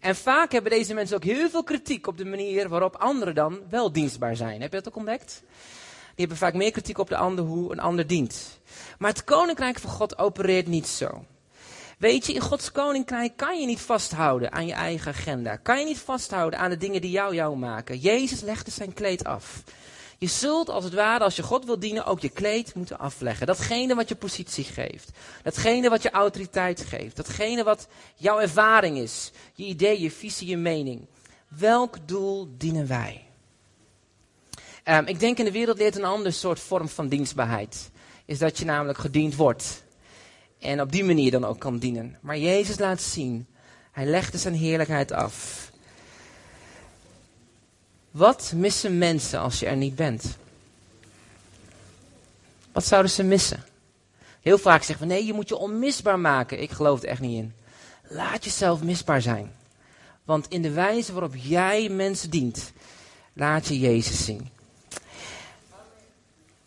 En 0.00 0.16
vaak 0.16 0.52
hebben 0.52 0.70
deze 0.70 0.94
mensen 0.94 1.16
ook 1.16 1.24
heel 1.24 1.50
veel 1.50 1.64
kritiek 1.64 2.06
op 2.06 2.18
de 2.18 2.24
manier 2.24 2.68
waarop 2.68 2.96
anderen 2.96 3.34
dan 3.34 3.60
wel 3.68 3.92
dienstbaar 3.92 4.36
zijn. 4.36 4.60
Heb 4.60 4.72
je 4.72 4.76
dat 4.78 4.88
ook 4.88 4.96
ontdekt? 4.96 5.42
Hebben 6.20 6.36
vaak 6.36 6.54
meer 6.54 6.70
kritiek 6.70 6.98
op 6.98 7.08
de 7.08 7.16
ander 7.16 7.44
hoe 7.44 7.72
een 7.72 7.80
ander 7.80 8.06
dient. 8.06 8.58
Maar 8.98 9.10
het 9.10 9.24
koninkrijk 9.24 9.78
van 9.78 9.90
God 9.90 10.18
opereert 10.18 10.66
niet 10.66 10.86
zo. 10.86 11.24
Weet 11.98 12.26
je, 12.26 12.32
in 12.32 12.40
Gods 12.40 12.72
koninkrijk 12.72 13.36
kan 13.36 13.60
je 13.60 13.66
niet 13.66 13.80
vasthouden 13.80 14.52
aan 14.52 14.66
je 14.66 14.72
eigen 14.72 15.12
agenda. 15.12 15.56
Kan 15.56 15.78
je 15.78 15.84
niet 15.84 15.98
vasthouden 15.98 16.58
aan 16.58 16.70
de 16.70 16.76
dingen 16.76 17.00
die 17.00 17.10
jou 17.10 17.34
jou 17.34 17.56
maken. 17.56 17.98
Jezus 17.98 18.40
legde 18.40 18.70
zijn 18.70 18.92
kleed 18.92 19.24
af. 19.24 19.62
Je 20.18 20.26
zult 20.26 20.68
als 20.68 20.84
het 20.84 20.94
ware, 20.94 21.24
als 21.24 21.36
je 21.36 21.42
God 21.42 21.64
wil 21.64 21.78
dienen, 21.78 22.04
ook 22.04 22.20
je 22.20 22.28
kleed 22.28 22.74
moeten 22.74 22.98
afleggen. 22.98 23.46
Datgene 23.46 23.94
wat 23.94 24.08
je 24.08 24.14
positie 24.14 24.64
geeft. 24.64 25.10
Datgene 25.42 25.88
wat 25.88 26.02
je 26.02 26.10
autoriteit 26.10 26.80
geeft. 26.80 27.16
Datgene 27.16 27.62
wat 27.62 27.88
jouw 28.14 28.38
ervaring 28.40 28.98
is. 28.98 29.30
Je 29.54 29.64
idee, 29.64 30.00
je 30.00 30.10
visie, 30.10 30.48
je 30.48 30.56
mening. 30.56 31.06
Welk 31.48 32.08
doel 32.08 32.48
dienen 32.56 32.86
wij? 32.86 33.27
Um, 34.90 35.06
ik 35.06 35.20
denk 35.20 35.38
in 35.38 35.44
de 35.44 35.52
wereld 35.52 35.78
leert 35.78 35.96
een 35.96 36.04
ander 36.04 36.32
soort 36.32 36.60
vorm 36.60 36.88
van 36.88 37.08
dienstbaarheid. 37.08 37.90
Is 38.24 38.38
dat 38.38 38.58
je 38.58 38.64
namelijk 38.64 38.98
gediend 38.98 39.34
wordt. 39.34 39.84
En 40.58 40.80
op 40.80 40.92
die 40.92 41.04
manier 41.04 41.30
dan 41.30 41.44
ook 41.44 41.58
kan 41.58 41.78
dienen. 41.78 42.18
Maar 42.20 42.38
Jezus 42.38 42.78
laat 42.78 43.00
zien. 43.00 43.46
Hij 43.92 44.06
legde 44.06 44.38
zijn 44.38 44.54
heerlijkheid 44.54 45.12
af. 45.12 45.70
Wat 48.10 48.52
missen 48.56 48.98
mensen 48.98 49.40
als 49.40 49.60
je 49.60 49.66
er 49.66 49.76
niet 49.76 49.94
bent? 49.94 50.36
Wat 52.72 52.84
zouden 52.84 53.10
ze 53.10 53.22
missen? 53.22 53.64
Heel 54.40 54.58
vaak 54.58 54.82
zeggen 54.82 55.06
we 55.08 55.12
nee, 55.12 55.26
je 55.26 55.32
moet 55.32 55.48
je 55.48 55.56
onmisbaar 55.56 56.18
maken. 56.18 56.62
Ik 56.62 56.70
geloof 56.70 57.02
er 57.02 57.08
echt 57.08 57.20
niet 57.20 57.38
in. 57.38 57.54
Laat 58.08 58.44
jezelf 58.44 58.82
misbaar 58.82 59.22
zijn. 59.22 59.52
Want 60.24 60.48
in 60.48 60.62
de 60.62 60.70
wijze 60.70 61.12
waarop 61.12 61.34
jij 61.36 61.88
mensen 61.88 62.30
dient, 62.30 62.72
laat 63.32 63.66
je 63.66 63.78
Jezus 63.78 64.24
zien. 64.24 64.56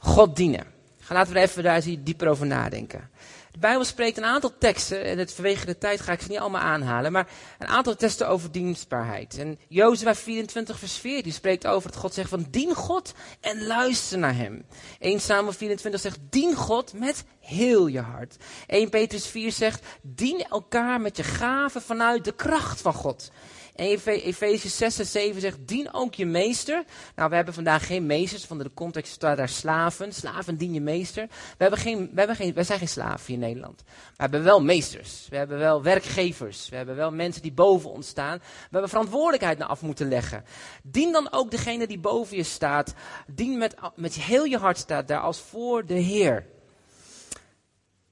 God 0.01 0.35
dienen. 0.35 0.65
Laten 1.09 1.33
we 1.33 1.39
even 1.39 1.63
daar 1.63 1.83
dieper 2.03 2.27
over 2.27 2.45
nadenken. 2.45 3.09
De 3.51 3.59
Bijbel 3.59 3.83
spreekt 3.83 4.17
een 4.17 4.25
aantal 4.25 4.57
teksten, 4.57 5.03
en 5.03 5.17
het, 5.17 5.33
vanwege 5.33 5.65
de 5.65 5.77
tijd 5.77 6.01
ga 6.01 6.11
ik 6.11 6.21
ze 6.21 6.29
niet 6.29 6.39
allemaal 6.39 6.61
aanhalen, 6.61 7.11
maar 7.11 7.27
een 7.59 7.67
aantal 7.67 7.95
teksten 7.95 8.27
over 8.27 8.51
dienstbaarheid. 8.51 9.37
En 9.37 9.59
Jozua 9.67 10.15
24 10.15 10.79
vers 10.79 10.97
4, 10.97 11.23
die 11.23 11.33
spreekt 11.33 11.67
over 11.67 11.91
dat 11.91 11.99
God 11.99 12.13
zegt 12.13 12.29
van 12.29 12.45
dien 12.49 12.75
God 12.75 13.13
en 13.41 13.65
luister 13.65 14.17
naar 14.17 14.35
hem. 14.35 14.65
1 14.99 15.19
Samuel 15.19 15.53
24 15.53 16.01
zegt 16.01 16.19
dien 16.29 16.55
God 16.55 16.93
met 16.93 17.23
heel 17.39 17.87
je 17.87 18.01
hart. 18.01 18.35
1 18.67 18.89
Petrus 18.89 19.27
4 19.27 19.51
zegt 19.51 19.85
dien 20.01 20.45
elkaar 20.49 21.01
met 21.01 21.17
je 21.17 21.23
gaven 21.23 21.81
vanuit 21.81 22.25
de 22.25 22.33
kracht 22.33 22.81
van 22.81 22.93
God. 22.93 23.31
En 23.75 23.85
Efesië 24.05 24.69
6 24.69 24.99
en 24.99 25.05
7 25.05 25.41
zegt, 25.41 25.57
dien 25.67 25.93
ook 25.93 26.13
je 26.13 26.25
meester. 26.25 26.83
Nou, 27.15 27.29
we 27.29 27.35
hebben 27.35 27.53
vandaag 27.53 27.85
geen 27.85 28.05
meesters, 28.05 28.45
van 28.45 28.57
de 28.57 28.71
context 28.73 29.11
staat 29.11 29.37
daar 29.37 29.49
slaven. 29.49 30.13
Slaven 30.13 30.57
dien 30.57 30.73
je 30.73 30.81
meester. 30.81 31.27
We, 31.27 31.55
hebben 31.57 31.79
geen, 31.79 32.09
we, 32.13 32.17
hebben 32.17 32.35
geen, 32.35 32.53
wij 32.53 32.63
zijn 32.63 32.79
geen 32.79 32.87
slaven 32.87 33.25
hier 33.25 33.35
in 33.35 33.41
Nederland. 33.41 33.83
We 33.85 34.15
hebben 34.15 34.43
wel 34.43 34.61
meesters. 34.61 35.27
We 35.29 35.37
hebben 35.37 35.57
wel 35.57 35.83
werkgevers. 35.83 36.69
We 36.69 36.75
hebben 36.75 36.95
wel 36.95 37.11
mensen 37.11 37.41
die 37.41 37.53
boven 37.53 37.89
ons 37.89 38.07
staan. 38.07 38.37
We 38.37 38.67
hebben 38.71 38.89
verantwoordelijkheid 38.89 39.57
naar 39.57 39.67
af 39.67 39.81
moeten 39.81 40.07
leggen. 40.07 40.43
Dien 40.83 41.11
dan 41.11 41.31
ook 41.31 41.51
degene 41.51 41.87
die 41.87 41.99
boven 41.99 42.37
je 42.37 42.43
staat. 42.43 42.93
Dien 43.27 43.57
met, 43.57 43.75
met 43.95 44.13
heel 44.13 44.43
je 44.43 44.57
hart 44.57 44.77
staat 44.77 45.07
daar 45.07 45.21
als 45.21 45.39
voor 45.39 45.85
de 45.85 45.93
Heer. 45.93 46.45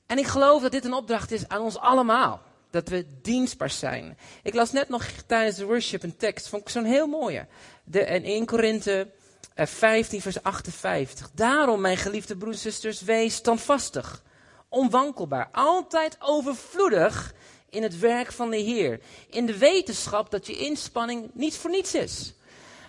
En 0.05 0.17
ik 0.17 0.27
geloof 0.27 0.61
dat 0.61 0.71
dit 0.71 0.85
een 0.85 0.93
opdracht 0.93 1.31
is 1.31 1.47
aan 1.47 1.61
ons 1.61 1.77
allemaal 1.77 2.41
dat 2.69 2.87
we 2.87 3.05
dienstbaar 3.21 3.69
zijn. 3.69 4.17
Ik 4.43 4.53
las 4.53 4.71
net 4.71 4.89
nog 4.89 5.05
tijdens 5.25 5.57
de 5.57 5.65
worship 5.65 6.03
een 6.03 6.17
tekst, 6.17 6.47
vond 6.47 6.61
ik 6.61 6.69
zo'n 6.69 6.83
heel 6.83 7.07
mooie. 7.07 7.47
De, 7.83 7.99
in 7.99 8.23
1 8.23 8.45
Korinthe 8.45 9.07
15 9.55 10.17
eh, 10.17 10.23
vers 10.23 10.43
58. 10.43 11.31
Daarom, 11.33 11.81
mijn 11.81 11.97
geliefde 11.97 12.37
broeders 12.37 12.65
en 12.65 12.71
zusters, 12.71 13.01
wees 13.01 13.35
standvastig, 13.35 14.23
onwankelbaar, 14.69 15.49
altijd 15.51 16.17
overvloedig 16.19 17.33
in 17.69 17.83
het 17.83 17.99
werk 17.99 18.31
van 18.31 18.49
de 18.49 18.57
Heer. 18.57 18.99
In 19.29 19.45
de 19.45 19.57
wetenschap 19.57 20.31
dat 20.31 20.47
je 20.47 20.57
inspanning 20.57 21.29
niet 21.33 21.55
voor 21.55 21.69
niets 21.69 21.95
is. 21.95 22.33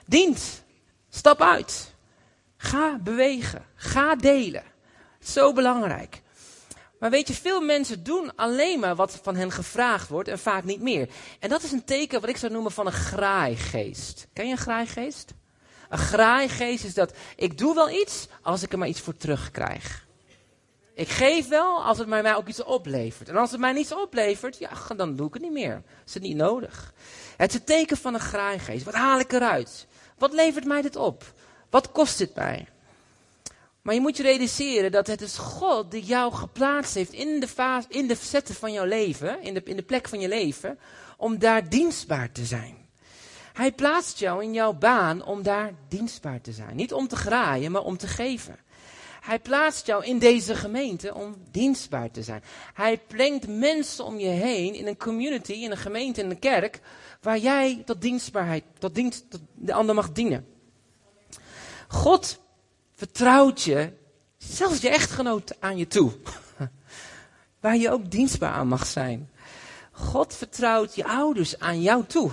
Dient. 0.07 0.63
Stap 1.11 1.41
uit. 1.41 1.95
Ga 2.57 2.99
bewegen. 2.99 3.67
Ga 3.75 4.17
delen. 4.17 4.65
Zo 5.21 5.53
belangrijk. 5.53 6.23
Maar 7.01 7.11
weet 7.11 7.29
je, 7.29 7.35
veel 7.35 7.61
mensen 7.61 8.03
doen 8.03 8.33
alleen 8.37 8.81
maar 8.81 8.97
wat 8.97 9.21
van 9.23 9.37
hen 9.37 9.51
gevraagd 9.51 10.09
wordt 10.09 10.29
en 10.29 10.39
vaak 10.39 10.65
niet 10.65 10.81
meer. 10.81 11.09
En 11.39 11.49
dat 11.49 11.63
is 11.63 11.73
een 11.73 11.85
teken 11.85 12.21
wat 12.21 12.31
ik 12.31 12.37
zou 12.37 12.53
noemen 12.53 12.73
van 12.73 12.87
een 12.87 12.93
graaigeest. 12.93 14.27
Ken 14.33 14.47
je 14.47 14.53
een 14.53 14.59
graaigeest? 14.59 15.33
Een 15.89 15.99
graaigeest 15.99 16.85
is 16.85 16.95
dat 16.95 17.13
ik 17.37 17.59
doe 17.59 17.75
wel 17.75 17.91
iets 17.91 18.29
als 18.43 18.63
ik 18.63 18.73
er 18.73 18.79
maar 18.79 18.89
iets 18.89 19.01
voor 19.01 19.17
terugkrijg. 19.17 20.07
Ik 20.95 21.09
geef 21.09 21.49
wel 21.49 21.85
als 21.85 21.99
het 21.99 22.09
mij 22.09 22.35
ook 22.35 22.49
iets 22.49 22.65
oplevert. 22.65 23.29
En 23.29 23.37
als 23.37 23.51
het 23.51 23.61
mij 23.61 23.73
niets 23.73 23.95
oplevert, 23.95 24.59
ja, 24.59 24.71
dan 24.97 25.17
doe 25.17 25.27
ik 25.27 25.35
het 25.35 25.43
niet 25.43 25.53
meer. 25.53 25.83
Is 26.07 26.15
het 26.15 26.23
niet 26.23 26.37
nodig. 26.37 26.93
Het 27.37 27.51
is 27.51 27.59
een 27.59 27.65
teken 27.65 27.97
van 27.97 28.15
een 28.15 28.21
graaigeest. 28.21 28.85
Wat 28.85 28.95
haal 28.95 29.19
ik 29.19 29.33
eruit? 29.33 29.87
Wat 30.19 30.33
levert 30.33 30.65
mij 30.65 30.83
dit 30.83 30.97
op? 30.97 31.33
Wat 31.71 31.93
kost 31.93 32.19
dit 32.19 32.35
mij? 32.35 32.69
Maar 33.83 33.95
je 33.95 34.01
moet 34.01 34.17
je 34.17 34.23
realiseren 34.23 34.93
dat 34.93 35.07
het 35.07 35.21
is 35.21 35.37
God 35.37 35.91
die 35.91 36.03
jou 36.03 36.33
geplaatst 36.33 36.95
heeft 36.95 37.13
in 37.13 37.41
de, 37.41 37.49
fase, 37.49 37.87
in 37.91 38.07
de 38.07 38.17
facetten 38.17 38.55
van 38.55 38.73
jouw 38.73 38.85
leven, 38.85 39.43
in 39.43 39.55
de, 39.55 39.63
in 39.65 39.77
de 39.77 39.83
plek 39.83 40.09
van 40.09 40.21
je 40.21 40.29
leven, 40.29 40.79
om 41.17 41.39
daar 41.39 41.69
dienstbaar 41.69 42.33
te 42.33 42.45
zijn. 42.45 42.89
Hij 43.53 43.73
plaatst 43.73 44.19
jou 44.19 44.43
in 44.43 44.53
jouw 44.53 44.73
baan 44.73 45.25
om 45.25 45.43
daar 45.43 45.73
dienstbaar 45.89 46.41
te 46.41 46.53
zijn. 46.53 46.77
Niet 46.77 46.93
om 46.93 47.09
te 47.09 47.17
graaien, 47.17 47.73
maar 47.73 47.85
om 47.85 47.97
te 47.97 48.07
geven. 48.07 48.59
Hij 49.21 49.39
plaatst 49.39 49.87
jou 49.87 50.05
in 50.05 50.19
deze 50.19 50.55
gemeente 50.55 51.15
om 51.15 51.37
dienstbaar 51.51 52.11
te 52.11 52.23
zijn. 52.23 52.43
Hij 52.75 52.99
plengt 52.99 53.49
mensen 53.49 54.05
om 54.05 54.19
je 54.19 54.29
heen 54.29 54.75
in 54.75 54.87
een 54.87 54.97
community, 54.97 55.53
in 55.53 55.71
een 55.71 55.77
gemeente, 55.77 56.21
in 56.21 56.31
een 56.31 56.39
kerk, 56.39 56.81
waar 57.21 57.39
jij 57.39 57.83
tot 57.85 58.01
dienstbaarheid, 58.01 58.65
tot 58.79 58.95
dienst, 58.95 59.31
tot 59.31 59.41
de 59.55 59.73
ander 59.73 59.95
mag 59.95 60.13
dienen. 60.13 60.47
God 61.89 62.41
vertrouwt 63.01 63.63
je 63.63 63.93
zelfs 64.39 64.81
je 64.81 64.89
echtgenoot 64.89 65.61
aan 65.61 65.77
je 65.77 65.87
toe. 65.87 66.13
Waar 67.61 67.77
je 67.77 67.91
ook 67.91 68.11
dienstbaar 68.11 68.53
aan 68.53 68.69
mag 68.69 68.87
zijn. 68.87 69.31
God 69.93 70.35
vertrouwt 70.35 70.95
je 70.95 71.05
ouders 71.05 71.59
aan 71.59 71.81
jou 71.83 72.05
toe. 72.07 72.31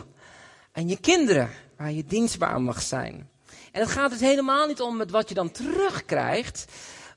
En 0.71 0.87
je 0.87 0.97
kinderen, 0.97 1.49
waar 1.77 1.91
je 1.91 2.05
dienstbaar 2.05 2.49
aan 2.49 2.63
mag 2.63 2.81
zijn. 2.81 3.29
En 3.71 3.81
het 3.81 3.89
gaat 3.89 4.09
dus 4.09 4.19
helemaal 4.19 4.67
niet 4.67 4.81
om 4.81 4.97
met 4.97 5.11
wat 5.11 5.29
je 5.29 5.35
dan 5.35 5.51
terugkrijgt. 5.51 6.65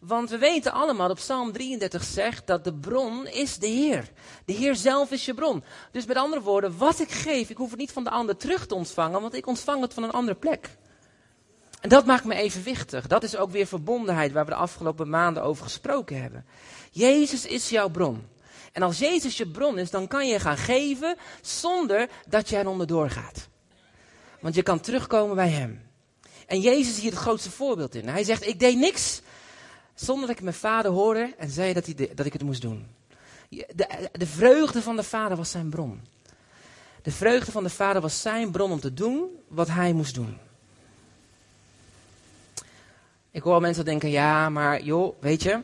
Want 0.00 0.30
we 0.30 0.38
weten 0.38 0.72
allemaal 0.72 1.08
dat 1.08 1.16
Psalm 1.16 1.52
33 1.52 2.04
zegt 2.04 2.46
dat 2.46 2.64
de 2.64 2.74
bron 2.74 3.26
is 3.26 3.58
de 3.58 3.66
Heer. 3.66 4.10
De 4.44 4.52
Heer 4.52 4.74
zelf 4.74 5.10
is 5.10 5.24
je 5.24 5.34
bron. 5.34 5.64
Dus 5.92 6.06
met 6.06 6.16
andere 6.16 6.42
woorden, 6.42 6.78
wat 6.78 7.00
ik 7.00 7.10
geef, 7.10 7.50
ik 7.50 7.56
hoef 7.56 7.70
het 7.70 7.78
niet 7.78 7.92
van 7.92 8.04
de 8.04 8.10
ander 8.10 8.36
terug 8.36 8.66
te 8.66 8.74
ontvangen, 8.74 9.20
want 9.20 9.34
ik 9.34 9.46
ontvang 9.46 9.82
het 9.82 9.94
van 9.94 10.02
een 10.02 10.10
andere 10.10 10.38
plek. 10.38 10.78
En 11.80 11.88
dat 11.88 12.06
maakt 12.06 12.24
me 12.24 12.34
evenwichtig. 12.34 13.06
Dat 13.06 13.22
is 13.22 13.36
ook 13.36 13.50
weer 13.50 13.66
verbondenheid 13.66 14.32
waar 14.32 14.44
we 14.44 14.50
de 14.50 14.56
afgelopen 14.56 15.08
maanden 15.08 15.42
over 15.42 15.64
gesproken 15.64 16.22
hebben. 16.22 16.44
Jezus 16.90 17.46
is 17.46 17.68
jouw 17.68 17.88
bron. 17.88 18.26
En 18.72 18.82
als 18.82 18.98
Jezus 18.98 19.36
je 19.36 19.46
bron 19.46 19.78
is, 19.78 19.90
dan 19.90 20.06
kan 20.06 20.28
je 20.28 20.40
gaan 20.40 20.56
geven 20.56 21.16
zonder 21.40 22.08
dat 22.28 22.48
je 22.48 22.56
er 22.56 22.68
onderdoor 22.68 23.10
gaat. 23.10 23.48
Want 24.40 24.54
je 24.54 24.62
kan 24.62 24.80
terugkomen 24.80 25.36
bij 25.36 25.48
Hem. 25.48 25.82
En 26.46 26.60
Jezus 26.60 26.96
is 26.96 27.00
hier 27.00 27.10
het 27.10 27.20
grootste 27.20 27.50
voorbeeld 27.50 27.94
in. 27.94 28.08
Hij 28.08 28.24
zegt, 28.24 28.46
ik 28.46 28.60
deed 28.60 28.76
niks 28.76 29.22
zonder 29.94 30.26
dat 30.26 30.36
ik 30.36 30.42
mijn 30.42 30.54
vader 30.54 30.90
hoorde 30.90 31.34
en 31.38 31.50
zei 31.50 31.72
dat, 31.72 31.86
hij 31.86 32.10
dat 32.14 32.26
ik 32.26 32.32
het 32.32 32.42
moest 32.42 32.62
doen. 32.62 32.86
De, 33.48 34.08
de 34.12 34.26
vreugde 34.26 34.82
van 34.82 34.96
de 34.96 35.02
vader 35.02 35.36
was 35.36 35.50
zijn 35.50 35.70
bron. 35.70 36.00
De 37.02 37.10
vreugde 37.10 37.52
van 37.52 37.62
de 37.62 37.70
vader 37.70 38.02
was 38.02 38.20
zijn 38.20 38.50
bron 38.50 38.72
om 38.72 38.80
te 38.80 38.94
doen 38.94 39.28
wat 39.48 39.68
hij 39.68 39.92
moest 39.92 40.14
doen. 40.14 40.38
Ik 43.32 43.42
hoor 43.42 43.60
mensen 43.60 43.84
denken, 43.84 44.10
ja, 44.10 44.48
maar 44.48 44.82
joh, 44.82 45.14
weet 45.20 45.42
je, 45.42 45.62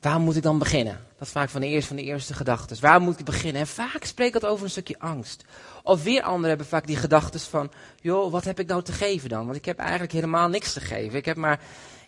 waar 0.00 0.20
moet 0.20 0.36
ik 0.36 0.42
dan 0.42 0.58
beginnen? 0.58 1.00
Dat 1.18 1.26
is 1.26 1.32
vaak 1.32 1.48
van 1.48 1.60
de 1.60 1.66
eerste, 1.66 1.88
van 1.88 1.96
de 1.96 2.02
eerste 2.02 2.34
gedachten. 2.34 2.80
Waar 2.80 3.00
moet 3.00 3.18
ik 3.18 3.24
beginnen? 3.24 3.60
En 3.60 3.66
vaak 3.66 4.04
spreekt 4.04 4.32
dat 4.32 4.46
over 4.46 4.64
een 4.64 4.70
stukje 4.70 4.98
angst. 4.98 5.44
Of 5.82 6.02
weer 6.02 6.22
anderen 6.22 6.48
hebben 6.48 6.66
vaak 6.66 6.86
die 6.86 6.96
gedachten 6.96 7.40
van, 7.40 7.70
joh, 8.00 8.32
wat 8.32 8.44
heb 8.44 8.58
ik 8.58 8.66
nou 8.66 8.82
te 8.82 8.92
geven 8.92 9.28
dan? 9.28 9.44
Want 9.44 9.56
ik 9.56 9.64
heb 9.64 9.78
eigenlijk 9.78 10.12
helemaal 10.12 10.48
niks 10.48 10.72
te 10.72 10.80
geven. 10.80 11.18
Ik, 11.18 11.24
heb 11.24 11.36
maar, 11.36 11.60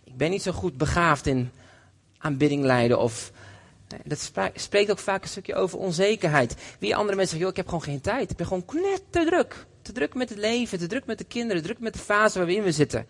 ik 0.05 0.17
ben 0.17 0.31
niet 0.31 0.43
zo 0.43 0.53
goed 0.53 0.77
begaafd 0.77 1.27
in 1.27 1.51
aanbidding 2.19 2.65
leiden 2.65 2.99
of... 2.99 3.33
Dat 4.05 4.31
spreekt 4.55 4.91
ook 4.91 4.99
vaak 4.99 5.23
een 5.23 5.29
stukje 5.29 5.55
over 5.55 5.79
onzekerheid. 5.79 6.57
Wie 6.79 6.97
andere 6.97 7.17
mensen 7.17 7.39
zeggen, 7.39 7.39
joh, 7.39 7.51
ik 7.51 7.57
heb 7.57 7.67
gewoon 7.67 7.83
geen 7.83 8.01
tijd. 8.01 8.31
Ik 8.31 8.37
ben 8.37 8.47
gewoon 8.47 8.65
net 8.73 9.03
te 9.11 9.25
druk. 9.25 9.67
Te 9.83 9.93
druk 9.93 10.15
met 10.15 10.29
het 10.29 10.39
leven, 10.39 10.79
te 10.79 10.87
druk 10.87 11.07
met 11.07 11.19
de 11.19 11.25
kinderen, 11.25 11.63
te 11.63 11.69
druk 11.69 11.81
met 11.81 11.93
de 11.93 11.99
fase 11.99 12.39
waar 12.39 12.47
we 12.47 12.73
zitten. 12.73 13.07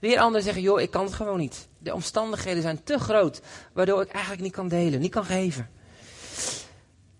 Weer 0.00 0.18
anderen 0.18 0.42
zeggen, 0.42 0.62
joh, 0.62 0.80
ik 0.80 0.90
kan 0.90 1.04
het 1.04 1.14
gewoon 1.14 1.38
niet. 1.38 1.68
De 1.78 1.94
omstandigheden 1.94 2.62
zijn 2.62 2.82
te 2.84 2.98
groot, 2.98 3.40
waardoor 3.72 4.02
ik 4.02 4.10
eigenlijk 4.10 4.42
niet 4.42 4.52
kan 4.52 4.68
delen, 4.68 5.00
niet 5.00 5.10
kan 5.10 5.24
geven. 5.24 5.70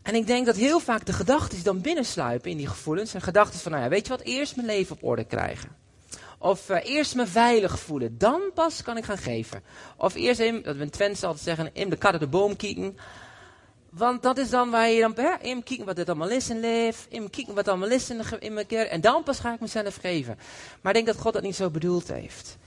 En 0.02 0.14
ik 0.14 0.26
denk 0.26 0.46
dat 0.46 0.56
heel 0.56 0.80
vaak 0.80 1.06
de 1.06 1.12
gedachten 1.12 1.62
dan 1.62 1.80
binnensluipen 1.80 2.50
in 2.50 2.56
die 2.56 2.66
gevoelens. 2.66 3.14
En 3.14 3.20
gedachten 3.20 3.60
van, 3.60 3.72
nou 3.72 3.84
ja, 3.84 3.90
weet 3.90 4.06
je 4.06 4.12
wat, 4.12 4.20
eerst 4.20 4.56
mijn 4.56 4.68
leven 4.68 4.96
op 4.96 5.04
orde 5.04 5.25
krijgen. 5.25 5.76
Of 6.38 6.68
uh, 6.68 6.76
eerst 6.82 7.14
me 7.14 7.26
veilig 7.26 7.78
voelen, 7.78 8.18
dan 8.18 8.40
pas 8.54 8.82
kan 8.82 8.96
ik 8.96 9.04
gaan 9.04 9.18
geven. 9.18 9.62
Of 9.96 10.14
eerst, 10.14 10.38
dat 10.38 10.76
we 10.76 10.82
in 10.82 10.90
Twente 10.90 11.26
altijd 11.26 11.44
zeggen, 11.44 11.70
in 11.72 11.90
de 11.90 11.96
kat 11.96 12.20
de 12.20 12.26
boom 12.26 12.56
kijken. 12.56 12.96
Want 13.90 14.22
dat 14.22 14.38
is 14.38 14.50
dan 14.50 14.70
waar 14.70 14.88
je 14.88 15.00
dan, 15.00 15.12
hè, 15.16 15.32
in 15.40 15.62
kijken 15.62 15.87
wat 15.87 15.96
het 15.96 16.08
allemaal 16.08 16.30
is 16.30 16.50
in 16.50 16.60
leef, 16.60 17.06
in 17.08 17.30
kijken 17.30 17.54
wat 17.54 17.68
allemaal 17.68 17.90
is 17.90 18.10
in, 18.10 18.20
in 18.38 18.54
mijn 18.54 18.66
kerk. 18.66 18.90
En 18.90 19.00
dan 19.00 19.22
pas 19.22 19.38
ga 19.38 19.54
ik 19.54 19.60
mezelf 19.60 19.96
geven. 19.96 20.38
Maar 20.80 20.96
ik 20.96 21.04
denk 21.04 21.06
dat 21.06 21.25
God 21.25 21.32
dat 21.32 21.42
niet 21.42 21.56
zo 21.56 21.70
bedoeld 21.70 22.08
heeft. 22.08 22.58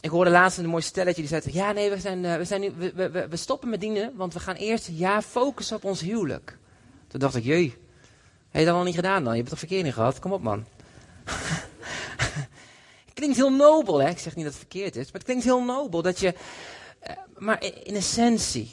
Ik 0.00 0.10
hoorde 0.10 0.30
laatst 0.30 0.58
een 0.58 0.66
mooi 0.66 0.82
stelletje 0.82 1.22
die 1.22 1.40
zei: 1.40 1.42
Ja, 1.44 1.72
nee, 1.72 1.90
we, 1.90 2.00
zijn, 2.00 2.24
uh, 2.24 2.36
we, 2.36 2.44
zijn 2.44 2.60
nu, 2.60 2.72
we, 2.76 3.10
we, 3.10 3.28
we, 3.28 3.36
stoppen 3.36 3.68
met 3.68 3.80
dienen, 3.80 4.12
want 4.16 4.32
we 4.32 4.40
gaan 4.40 4.54
eerst 4.54 4.88
jaar 4.92 5.22
focussen 5.22 5.76
op 5.76 5.84
ons 5.84 6.00
huwelijk. 6.00 6.58
Toen 7.08 7.20
dacht 7.20 7.34
ik: 7.34 7.44
Jee, 7.44 7.76
heb 8.50 8.60
je 8.60 8.64
dat 8.64 8.74
al 8.74 8.82
niet 8.82 8.94
gedaan 8.94 9.24
dan? 9.24 9.32
Je 9.32 9.38
hebt 9.38 9.50
toch 9.50 9.58
verkeering 9.58 9.94
gehad? 9.94 10.18
Kom 10.18 10.32
op, 10.32 10.42
man. 10.42 10.64
klinkt 13.20 13.36
heel 13.36 13.52
nobel, 13.52 14.00
hè? 14.00 14.08
Ik 14.08 14.18
zeg 14.18 14.34
niet 14.34 14.44
dat 14.44 14.54
het 14.54 14.62
verkeerd 14.62 14.96
is, 14.96 15.04
maar 15.04 15.12
het 15.12 15.24
klinkt 15.24 15.44
heel 15.44 15.64
nobel 15.64 16.02
dat 16.02 16.20
je. 16.20 16.34
Uh, 17.08 17.16
maar 17.38 17.62
in 17.62 17.94
essentie 17.94 18.70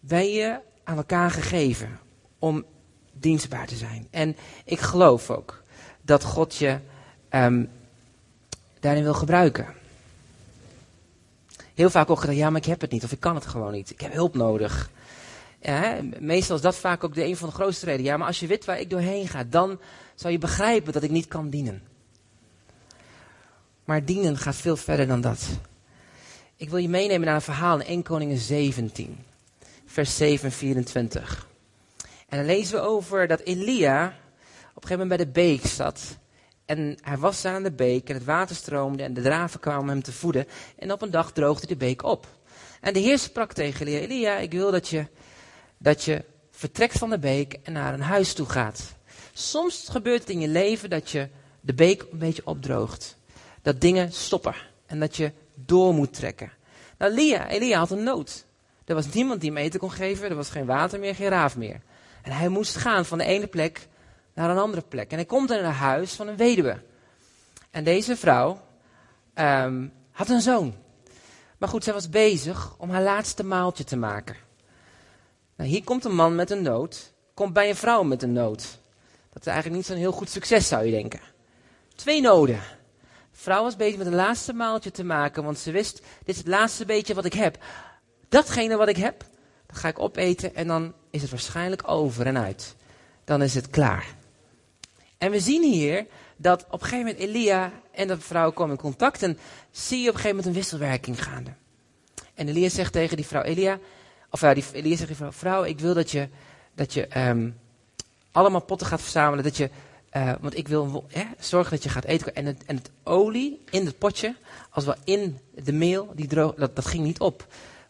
ben 0.00 0.30
je 0.30 0.60
aan 0.84 0.96
elkaar 0.96 1.30
gegeven 1.30 2.00
om 2.38 2.64
dienstbaar 3.12 3.66
te 3.66 3.76
zijn. 3.76 4.08
En 4.10 4.36
ik 4.64 4.80
geloof 4.80 5.30
ook 5.30 5.62
dat 6.02 6.24
God 6.24 6.56
je 6.56 6.78
um, 7.30 7.70
daarin 8.80 9.02
wil 9.02 9.14
gebruiken. 9.14 9.66
Heel 11.78 11.90
vaak 11.90 12.10
ook 12.10 12.20
gedacht, 12.20 12.38
ja, 12.38 12.50
maar 12.50 12.60
ik 12.60 12.66
heb 12.66 12.80
het 12.80 12.90
niet 12.90 13.04
of 13.04 13.12
ik 13.12 13.20
kan 13.20 13.34
het 13.34 13.46
gewoon 13.46 13.72
niet. 13.72 13.90
Ik 13.90 14.00
heb 14.00 14.12
hulp 14.12 14.34
nodig. 14.34 14.90
Meestal 16.18 16.56
is 16.56 16.62
dat 16.62 16.76
vaak 16.76 17.04
ook 17.04 17.14
de 17.14 17.24
een 17.24 17.36
van 17.36 17.48
de 17.48 17.54
grootste 17.54 17.84
redenen. 17.84 18.06
Ja, 18.06 18.16
maar 18.16 18.26
als 18.26 18.40
je 18.40 18.46
weet 18.46 18.64
waar 18.64 18.80
ik 18.80 18.90
doorheen 18.90 19.28
ga, 19.28 19.44
dan 19.44 19.80
zal 20.14 20.30
je 20.30 20.38
begrijpen 20.38 20.92
dat 20.92 21.02
ik 21.02 21.10
niet 21.10 21.28
kan 21.28 21.50
dienen. 21.50 21.82
Maar 23.84 24.04
dienen 24.04 24.36
gaat 24.36 24.56
veel 24.56 24.76
verder 24.76 25.06
dan 25.06 25.20
dat. 25.20 25.48
Ik 26.56 26.70
wil 26.70 26.78
je 26.78 26.88
meenemen 26.88 27.26
naar 27.26 27.34
een 27.34 27.42
verhaal 27.42 27.78
in 27.78 27.86
1 27.86 28.02
Koningen 28.02 28.38
17, 28.38 29.18
vers 29.86 30.16
7 30.16 30.44
en 30.44 30.52
24. 30.52 31.46
En 32.28 32.38
dan 32.38 32.46
lezen 32.46 32.74
we 32.74 32.86
over 32.86 33.26
dat 33.26 33.40
Elia 33.40 34.06
op 34.06 34.12
een 34.82 34.88
gegeven 34.88 34.98
moment 34.98 35.08
bij 35.08 35.16
de 35.16 35.32
beek 35.32 35.66
zat. 35.66 36.16
En 36.68 36.98
hij 37.00 37.16
was 37.16 37.42
daar 37.42 37.54
aan 37.54 37.62
de 37.62 37.72
beek 37.72 38.08
en 38.08 38.14
het 38.14 38.24
water 38.24 38.56
stroomde 38.56 39.02
en 39.02 39.14
de 39.14 39.22
draven 39.22 39.60
kwamen 39.60 39.88
hem 39.88 40.02
te 40.02 40.12
voeden. 40.12 40.46
En 40.78 40.92
op 40.92 41.02
een 41.02 41.10
dag 41.10 41.32
droogde 41.32 41.66
de 41.66 41.76
beek 41.76 42.02
op. 42.02 42.26
En 42.80 42.92
de 42.92 42.98
Heer 42.98 43.18
sprak 43.18 43.52
tegen 43.52 43.86
Elia, 43.86 44.00
Elia, 44.00 44.38
ik 44.38 44.52
wil 44.52 44.70
dat 44.70 44.88
je, 44.88 45.06
dat 45.78 46.04
je 46.04 46.24
vertrekt 46.50 46.98
van 46.98 47.10
de 47.10 47.18
beek 47.18 47.58
en 47.62 47.72
naar 47.72 47.94
een 47.94 48.00
huis 48.00 48.32
toe 48.32 48.48
gaat. 48.48 48.94
Soms 49.32 49.86
gebeurt 49.90 50.20
het 50.20 50.30
in 50.30 50.40
je 50.40 50.48
leven 50.48 50.90
dat 50.90 51.10
je 51.10 51.28
de 51.60 51.74
beek 51.74 52.06
een 52.12 52.18
beetje 52.18 52.46
opdroogt. 52.46 53.16
Dat 53.62 53.80
dingen 53.80 54.12
stoppen 54.12 54.54
en 54.86 55.00
dat 55.00 55.16
je 55.16 55.32
door 55.54 55.94
moet 55.94 56.14
trekken. 56.14 56.52
Nou, 56.98 57.12
Elia, 57.12 57.48
Elia 57.48 57.78
had 57.78 57.90
een 57.90 58.02
nood. 58.02 58.46
Er 58.84 58.94
was 58.94 59.12
niemand 59.12 59.40
die 59.40 59.50
hem 59.50 59.58
eten 59.58 59.80
kon 59.80 59.92
geven, 59.92 60.28
er 60.28 60.36
was 60.36 60.50
geen 60.50 60.66
water 60.66 61.00
meer, 61.00 61.14
geen 61.14 61.28
raaf 61.28 61.56
meer. 61.56 61.80
En 62.22 62.32
hij 62.32 62.48
moest 62.48 62.76
gaan 62.76 63.04
van 63.04 63.18
de 63.18 63.24
ene 63.24 63.46
plek 63.46 63.88
naar 64.38 64.50
een 64.50 64.58
andere 64.58 64.82
plek. 64.82 65.10
En 65.10 65.16
hij 65.16 65.24
komt 65.24 65.50
in 65.50 65.64
een 65.64 65.72
huis 65.72 66.12
van 66.12 66.28
een 66.28 66.36
weduwe. 66.36 66.82
En 67.70 67.84
deze 67.84 68.16
vrouw 68.16 68.60
um, 69.34 69.92
had 70.10 70.28
een 70.28 70.40
zoon. 70.40 70.74
Maar 71.58 71.68
goed, 71.68 71.84
zij 71.84 71.92
was 71.92 72.08
bezig 72.08 72.74
om 72.78 72.90
haar 72.90 73.02
laatste 73.02 73.44
maaltje 73.44 73.84
te 73.84 73.96
maken. 73.96 74.36
Nou, 75.56 75.70
hier 75.70 75.84
komt 75.84 76.04
een 76.04 76.14
man 76.14 76.34
met 76.34 76.50
een 76.50 76.62
nood, 76.62 77.12
komt 77.34 77.52
bij 77.52 77.68
een 77.68 77.76
vrouw 77.76 78.02
met 78.02 78.22
een 78.22 78.32
nood. 78.32 78.78
Dat 79.32 79.40
is 79.40 79.46
eigenlijk 79.46 79.76
niet 79.76 79.86
zo'n 79.86 79.96
heel 79.96 80.12
goed 80.12 80.30
succes, 80.30 80.68
zou 80.68 80.84
je 80.84 80.90
denken. 80.90 81.20
Twee 81.94 82.20
noden. 82.20 82.60
De 83.30 83.44
vrouw 83.44 83.62
was 83.62 83.76
bezig 83.76 83.98
met 83.98 84.06
een 84.06 84.14
laatste 84.14 84.52
maaltje 84.52 84.90
te 84.90 85.04
maken, 85.04 85.44
want 85.44 85.58
ze 85.58 85.70
wist, 85.70 85.96
dit 85.96 86.34
is 86.34 86.36
het 86.36 86.46
laatste 86.46 86.84
beetje 86.84 87.14
wat 87.14 87.24
ik 87.24 87.32
heb. 87.32 87.58
Datgene 88.28 88.76
wat 88.76 88.88
ik 88.88 88.96
heb, 88.96 89.24
dat 89.66 89.76
ga 89.76 89.88
ik 89.88 89.98
opeten 89.98 90.54
en 90.54 90.66
dan 90.66 90.94
is 91.10 91.22
het 91.22 91.30
waarschijnlijk 91.30 91.88
over 91.88 92.26
en 92.26 92.38
uit. 92.38 92.74
Dan 93.24 93.42
is 93.42 93.54
het 93.54 93.70
klaar. 93.70 94.16
En 95.18 95.30
we 95.30 95.40
zien 95.40 95.62
hier 95.62 96.06
dat 96.36 96.64
op 96.64 96.72
een 96.72 96.88
gegeven 96.88 96.98
moment 96.98 97.18
Elia 97.18 97.72
en 97.90 98.08
de 98.08 98.20
vrouw 98.20 98.50
komen 98.50 98.76
in 98.76 98.82
contact 98.82 99.22
en 99.22 99.38
zie 99.70 100.00
je 100.00 100.08
op 100.08 100.14
een 100.14 100.20
gegeven 100.20 100.36
moment 100.36 100.46
een 100.46 100.60
wisselwerking 100.62 101.24
gaande. 101.24 101.50
En 102.34 102.48
Elia 102.48 102.68
zegt 102.68 102.92
tegen 102.92 103.16
die 103.16 103.26
vrouw, 103.26 103.42
Elia, 103.42 103.78
of 104.30 104.40
ja, 104.40 104.54
die, 104.54 104.64
Elia 104.72 104.96
zegt 104.96 105.08
die 105.08 105.16
vrouw, 105.16 105.32
vrouw, 105.32 105.64
ik 105.64 105.80
wil 105.80 105.94
dat 105.94 106.10
je, 106.10 106.28
dat 106.74 106.92
je 106.92 107.28
um, 107.28 107.58
allemaal 108.32 108.62
potten 108.62 108.86
gaat 108.86 109.00
verzamelen, 109.00 109.44
dat 109.44 109.56
je, 109.56 109.70
uh, 110.16 110.32
want 110.40 110.56
ik 110.56 110.68
wil 110.68 111.06
hè, 111.08 111.24
zorgen 111.38 111.70
dat 111.70 111.82
je 111.82 111.88
gaat 111.88 112.04
eten. 112.04 112.34
En 112.34 112.46
het, 112.46 112.64
en 112.64 112.76
het 112.76 112.90
olie 113.02 113.64
in 113.70 113.86
het 113.86 113.98
potje, 113.98 114.36
als 114.70 114.84
wel 114.84 114.96
in 115.04 115.38
de 115.54 115.72
meel, 115.72 116.12
die 116.14 116.26
droog, 116.26 116.54
dat, 116.54 116.76
dat 116.76 116.86
ging 116.86 117.04
niet 117.04 117.20
op. 117.20 117.46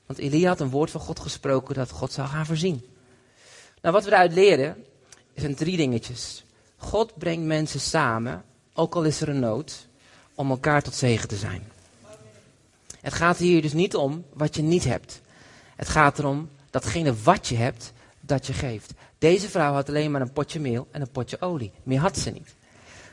Want 0.07 0.19
Elia 0.19 0.49
had 0.49 0.61
een 0.61 0.71
woord 0.71 0.91
van 0.91 1.01
God 1.01 1.21
gesproken 1.21 1.75
dat 1.75 1.91
God 1.91 2.13
zou 2.13 2.29
gaan 2.29 2.47
voorzien. 2.47 2.85
Nou, 3.83 3.95
wat 3.95 4.05
we 4.05 4.11
eruit 4.11 4.33
leren, 4.33 4.85
zijn 5.35 5.55
drie 5.55 5.77
dingetjes. 5.77 6.45
God 6.79 7.19
brengt 7.19 7.47
mensen 7.47 7.81
samen, 7.81 8.45
ook 8.75 8.95
al 8.95 9.03
is 9.03 9.21
er 9.21 9.29
een 9.29 9.41
nood, 9.41 9.87
om 10.35 10.51
elkaar 10.51 10.83
tot 10.83 10.95
zegen 10.95 11.29
te 11.29 11.37
zijn. 11.37 11.63
Het 13.01 13.13
gaat 13.13 13.37
hier 13.39 13.63
dus 13.63 13.73
niet 13.73 13.97
om 13.97 14.25
wat 14.33 14.57
je 14.57 14.63
niet 14.63 14.85
hebt. 14.85 15.21
Het 15.77 15.89
gaat 15.89 16.19
erom 16.19 16.49
datgene 16.71 17.15
wat 17.23 17.47
je 17.47 17.57
hebt, 17.57 17.93
dat 18.21 18.47
je 18.47 18.53
geeft. 18.53 18.93
Deze 19.19 19.49
vrouw 19.49 19.73
had 19.73 19.89
alleen 19.89 20.11
maar 20.11 20.21
een 20.21 20.33
potje 20.33 20.61
meel 20.61 20.89
en 20.91 21.01
een 21.01 21.11
potje 21.11 21.41
olie. 21.41 21.73
Meer 21.83 22.01
had 22.01 22.19
ze 22.19 22.31
niet. 22.31 22.55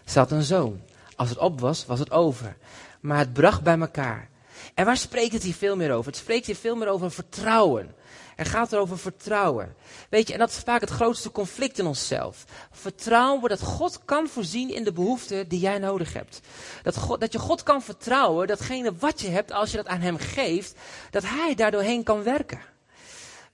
Ze 0.05 0.19
had 0.19 0.31
een 0.31 0.43
zoon. 0.43 0.81
Als 1.15 1.29
het 1.29 1.37
op 1.37 1.59
was, 1.59 1.85
was 1.85 1.99
het 1.99 2.11
over. 2.11 2.57
Maar 2.99 3.17
het 3.17 3.33
bracht 3.33 3.61
bij 3.61 3.79
elkaar. 3.79 4.29
En 4.73 4.85
waar 4.85 4.97
spreekt 4.97 5.33
het 5.33 5.43
hier 5.43 5.53
veel 5.53 5.75
meer 5.75 5.91
over? 5.91 6.11
Het 6.11 6.19
spreekt 6.19 6.45
hier 6.45 6.55
veel 6.55 6.75
meer 6.75 6.87
over 6.87 7.11
vertrouwen. 7.11 7.93
Er 8.35 8.45
gaat 8.45 8.73
er 8.73 8.79
over 8.79 8.97
vertrouwen. 8.97 9.75
Weet 10.09 10.27
je, 10.27 10.33
en 10.33 10.39
dat 10.39 10.49
is 10.49 10.57
vaak 10.57 10.81
het 10.81 10.89
grootste 10.89 11.31
conflict 11.31 11.79
in 11.79 11.85
onszelf. 11.85 12.45
Vertrouwen 12.71 13.49
dat 13.49 13.61
God 13.61 13.99
kan 14.05 14.27
voorzien 14.27 14.69
in 14.73 14.83
de 14.83 14.93
behoeften 14.93 15.47
die 15.47 15.59
jij 15.59 15.77
nodig 15.77 16.13
hebt. 16.13 16.39
Dat, 16.83 16.97
God, 16.97 17.19
dat 17.19 17.31
je 17.31 17.39
God 17.39 17.63
kan 17.63 17.81
vertrouwen, 17.81 18.47
datgene 18.47 18.95
wat 18.95 19.21
je 19.21 19.29
hebt, 19.29 19.51
als 19.51 19.71
je 19.71 19.77
dat 19.77 19.87
aan 19.87 19.99
Hem 19.99 20.17
geeft, 20.17 20.75
dat 21.11 21.23
Hij 21.23 21.55
daardoorheen 21.55 22.03
kan 22.03 22.23
werken. 22.23 22.73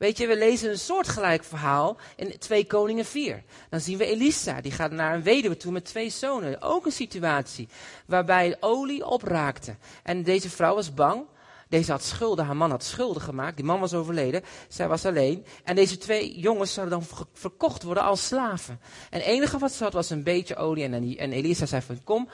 Weet 0.02 0.18
je, 0.18 0.28
we 0.28 0.38
lezen 0.38 0.70
een 0.70 0.80
soortgelijk 0.80 1.44
verhaal 1.44 1.98
in 2.16 2.38
2 2.40 2.66
Koningen 2.66 3.06
4. 3.06 3.44
Dan 3.70 3.80
zien 3.80 3.98
we 3.98 4.06
Elisa, 4.06 4.62
die 4.62 4.72
gaat 4.72 4.92
naar 4.92 5.14
een 5.14 5.24
weduwe 5.24 5.58
toe 5.58 5.72
met 5.72 5.86
twee 5.86 6.10
zonen. 6.10 6.62
Ook 6.62 6.86
een 6.86 6.92
situatie 6.92 7.68
waarbij 8.06 8.58
olie 8.60 9.06
opraakte. 9.06 9.76
En 10.04 10.24
deze 10.24 10.50
vrouw 10.50 10.76
was 10.76 10.94
bang. 10.94 11.26
Deze 11.72 11.92
had 11.92 12.04
schulden, 12.04 12.46
haar 12.46 12.56
man 12.56 12.70
had 12.70 12.84
schulden 12.84 13.22
gemaakt. 13.22 13.56
Die 13.56 13.66
man 13.66 13.80
was 13.80 13.94
overleden, 13.94 14.44
zij 14.68 14.88
was 14.88 15.06
alleen. 15.06 15.46
En 15.64 15.76
deze 15.76 15.98
twee 15.98 16.40
jongens 16.40 16.74
zouden 16.74 17.00
dan 17.00 17.28
verkocht 17.34 17.84
worden 17.84 18.04
als 18.04 18.26
slaven. 18.26 18.80
En 19.10 19.20
het 19.20 19.28
enige 19.28 19.58
wat 19.58 19.72
ze 19.72 19.84
had 19.84 19.94
was 19.94 20.10
een 20.10 20.24
beetje 20.24 20.56
olie. 20.56 20.84
En, 20.84 21.18
en 21.18 21.32
Elisa 21.32 21.66
zei 21.66 21.82
van, 21.82 22.04
kom, 22.04 22.30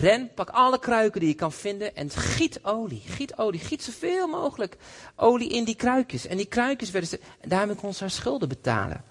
Ren, 0.00 0.30
pak 0.34 0.48
alle 0.50 0.78
kruiken 0.78 1.20
die 1.20 1.28
je 1.28 1.34
kan 1.34 1.52
vinden 1.52 1.96
en 1.96 2.10
giet 2.10 2.64
olie. 2.64 3.02
Giet 3.06 3.38
olie, 3.38 3.60
giet 3.60 3.82
zoveel 3.82 4.26
mogelijk 4.26 4.76
olie 5.14 5.48
in 5.48 5.64
die 5.64 5.76
kruikjes. 5.76 6.26
En 6.26 6.36
die 6.36 6.46
kruikjes 6.46 6.90
werden 6.90 7.10
ze, 7.10 7.20
daarmee 7.46 7.76
kon 7.76 7.94
ze 7.94 8.00
haar 8.00 8.10
schulden 8.10 8.48
betalen. 8.48 9.04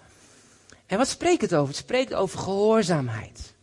En 0.85 0.97
wat 0.97 1.07
spreekt 1.07 1.41
het 1.41 1.55
over? 1.55 1.67
Het 1.67 1.77
spreekt 1.77 2.13
over 2.13 2.39
gehoorzaamheid. 2.39 3.54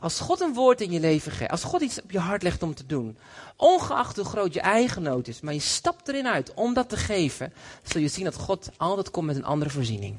Als 0.00 0.20
God 0.20 0.40
een 0.40 0.54
woord 0.54 0.80
in 0.80 0.90
je 0.90 1.00
leven 1.00 1.32
geeft, 1.32 1.50
als 1.50 1.64
God 1.64 1.82
iets 1.82 2.02
op 2.02 2.10
je 2.10 2.18
hart 2.18 2.42
legt 2.42 2.62
om 2.62 2.74
te 2.74 2.86
doen, 2.86 3.18
ongeacht 3.56 4.16
hoe 4.16 4.24
groot 4.24 4.54
je 4.54 4.60
eigen 4.60 5.02
nood 5.02 5.28
is, 5.28 5.40
maar 5.40 5.54
je 5.54 5.60
stapt 5.60 6.08
erin 6.08 6.28
uit 6.28 6.54
om 6.54 6.74
dat 6.74 6.88
te 6.88 6.96
geven, 6.96 7.52
zul 7.82 8.00
je 8.00 8.08
zien 8.08 8.24
dat 8.24 8.34
God 8.34 8.70
altijd 8.76 9.10
komt 9.10 9.26
met 9.26 9.36
een 9.36 9.44
andere 9.44 9.70
voorziening. 9.70 10.18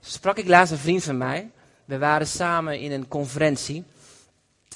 Zo 0.00 0.10
sprak 0.10 0.38
ik 0.38 0.48
laatst 0.48 0.72
een 0.72 0.78
vriend 0.78 1.04
van 1.04 1.18
mij. 1.18 1.50
We 1.84 1.98
waren 1.98 2.26
samen 2.26 2.80
in 2.80 2.92
een 2.92 3.08
conferentie. 3.08 3.84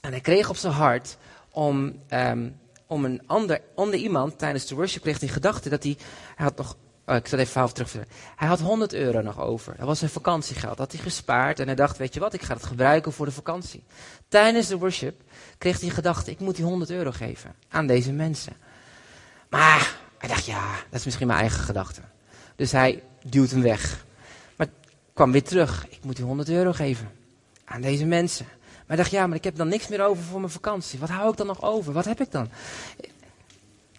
En 0.00 0.10
hij 0.10 0.20
kreeg 0.20 0.48
op 0.48 0.56
zijn 0.56 0.72
hart 0.72 1.16
om, 1.50 1.94
um, 2.10 2.56
om 2.86 3.04
een 3.04 3.22
ander, 3.26 3.94
iemand 3.94 4.38
tijdens 4.38 4.66
de 4.66 4.74
worship 4.74 5.02
kreeg 5.02 5.20
hij 5.20 5.28
gedachte 5.28 5.68
dat 5.68 5.82
hij, 5.82 5.96
hij 6.36 6.46
had 6.46 6.56
nog, 6.56 6.76
oh, 7.10 7.16
ik 7.16 7.26
zal 7.26 7.38
even 7.38 7.52
verhaal 7.52 7.72
terug 7.72 7.92
Hij 8.36 8.48
had 8.48 8.60
100 8.60 8.92
euro 8.92 9.20
nog 9.20 9.40
over. 9.40 9.74
Dat 9.76 9.86
was 9.86 9.98
zijn 9.98 10.10
vakantiegeld. 10.10 10.68
Dat 10.68 10.78
had 10.78 10.92
hij 10.92 11.00
gespaard 11.00 11.60
en 11.60 11.66
hij 11.66 11.74
dacht, 11.74 11.96
weet 11.96 12.14
je 12.14 12.20
wat, 12.20 12.34
ik 12.34 12.42
ga 12.42 12.54
het 12.54 12.64
gebruiken 12.64 13.12
voor 13.12 13.26
de 13.26 13.32
vakantie. 13.32 13.82
Tijdens 14.28 14.66
de 14.66 14.78
worship 14.78 15.20
kreeg 15.58 15.80
hij 15.80 15.90
gedachte, 15.90 16.30
ik 16.30 16.40
moet 16.40 16.56
die 16.56 16.64
100 16.64 16.90
euro 16.90 17.10
geven 17.10 17.54
aan 17.68 17.86
deze 17.86 18.12
mensen. 18.12 18.52
Maar 19.48 19.98
hij 20.18 20.28
dacht, 20.28 20.46
ja, 20.46 20.74
dat 20.90 20.98
is 20.98 21.04
misschien 21.04 21.26
mijn 21.26 21.38
eigen 21.38 21.60
gedachte. 21.60 22.00
Dus 22.56 22.72
hij 22.72 23.02
duwt 23.24 23.50
hem 23.50 23.62
weg. 23.62 24.04
Maar 24.56 24.66
kwam 25.14 25.32
weer 25.32 25.42
terug, 25.42 25.86
ik 25.88 26.04
moet 26.04 26.16
die 26.16 26.24
100 26.24 26.48
euro 26.48 26.72
geven 26.72 27.10
aan 27.64 27.80
deze 27.80 28.04
mensen. 28.04 28.46
Maar 28.86 28.98
ik 28.98 29.04
dacht, 29.04 29.10
ja, 29.10 29.26
maar 29.26 29.36
ik 29.36 29.44
heb 29.44 29.56
dan 29.56 29.68
niks 29.68 29.88
meer 29.88 30.04
over 30.04 30.22
voor 30.22 30.40
mijn 30.40 30.52
vakantie. 30.52 30.98
Wat 30.98 31.08
hou 31.08 31.30
ik 31.30 31.36
dan 31.36 31.46
nog 31.46 31.62
over? 31.62 31.92
Wat 31.92 32.04
heb 32.04 32.20
ik 32.20 32.30
dan? 32.30 32.48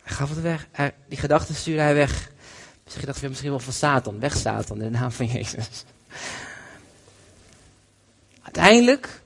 Hij 0.02 0.16
gaf 0.16 0.30
het 0.30 0.42
weg. 0.42 0.68
die 1.08 1.18
gedachten 1.18 1.56
stuurde 1.56 1.82
hij 1.82 1.94
weg. 1.94 2.32
Misschien 2.92 3.12
dacht 3.12 3.22
hij 3.22 3.30
misschien 3.30 3.50
wel 3.50 3.60
van 3.60 3.74
Satan. 3.74 4.20
Weg 4.20 4.38
Satan, 4.38 4.82
in 4.82 4.92
de 4.92 4.98
naam 5.00 5.12
van 5.12 5.26
Jezus. 5.26 5.86
Uiteindelijk, 8.42 9.22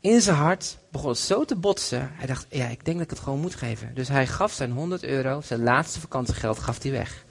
in 0.00 0.20
zijn 0.20 0.36
hart, 0.36 0.78
begon 0.90 1.08
het 1.08 1.18
zo 1.18 1.44
te 1.44 1.56
botsen. 1.56 2.10
Hij 2.12 2.26
dacht, 2.26 2.46
ja, 2.48 2.66
ik 2.66 2.84
denk 2.84 2.96
dat 2.96 3.04
ik 3.06 3.10
het 3.10 3.18
gewoon 3.18 3.40
moet 3.40 3.54
geven. 3.54 3.94
Dus 3.94 4.08
hij 4.08 4.26
gaf 4.26 4.52
zijn 4.52 4.72
100 4.72 5.04
euro, 5.04 5.40
zijn 5.40 5.62
laatste 5.62 6.00
vakantiegeld, 6.00 6.58
gaf 6.58 6.82
hij 6.82 6.92
weg. 6.92 7.24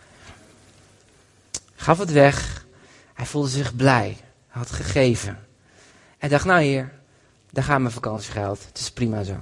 Gaf 1.75 1.97
het 1.97 2.11
weg. 2.11 2.65
Hij 3.13 3.25
voelde 3.25 3.49
zich 3.49 3.75
blij. 3.75 4.17
Hij 4.47 4.61
had 4.61 4.71
gegeven. 4.71 5.47
Hij 6.17 6.29
dacht, 6.29 6.45
nou 6.45 6.61
hier, 6.61 6.93
daar 7.51 7.63
gaat 7.63 7.79
mijn 7.79 7.93
vakantiegeld. 7.93 8.65
Het 8.65 8.77
is 8.77 8.91
prima 8.91 9.23
zo. 9.23 9.37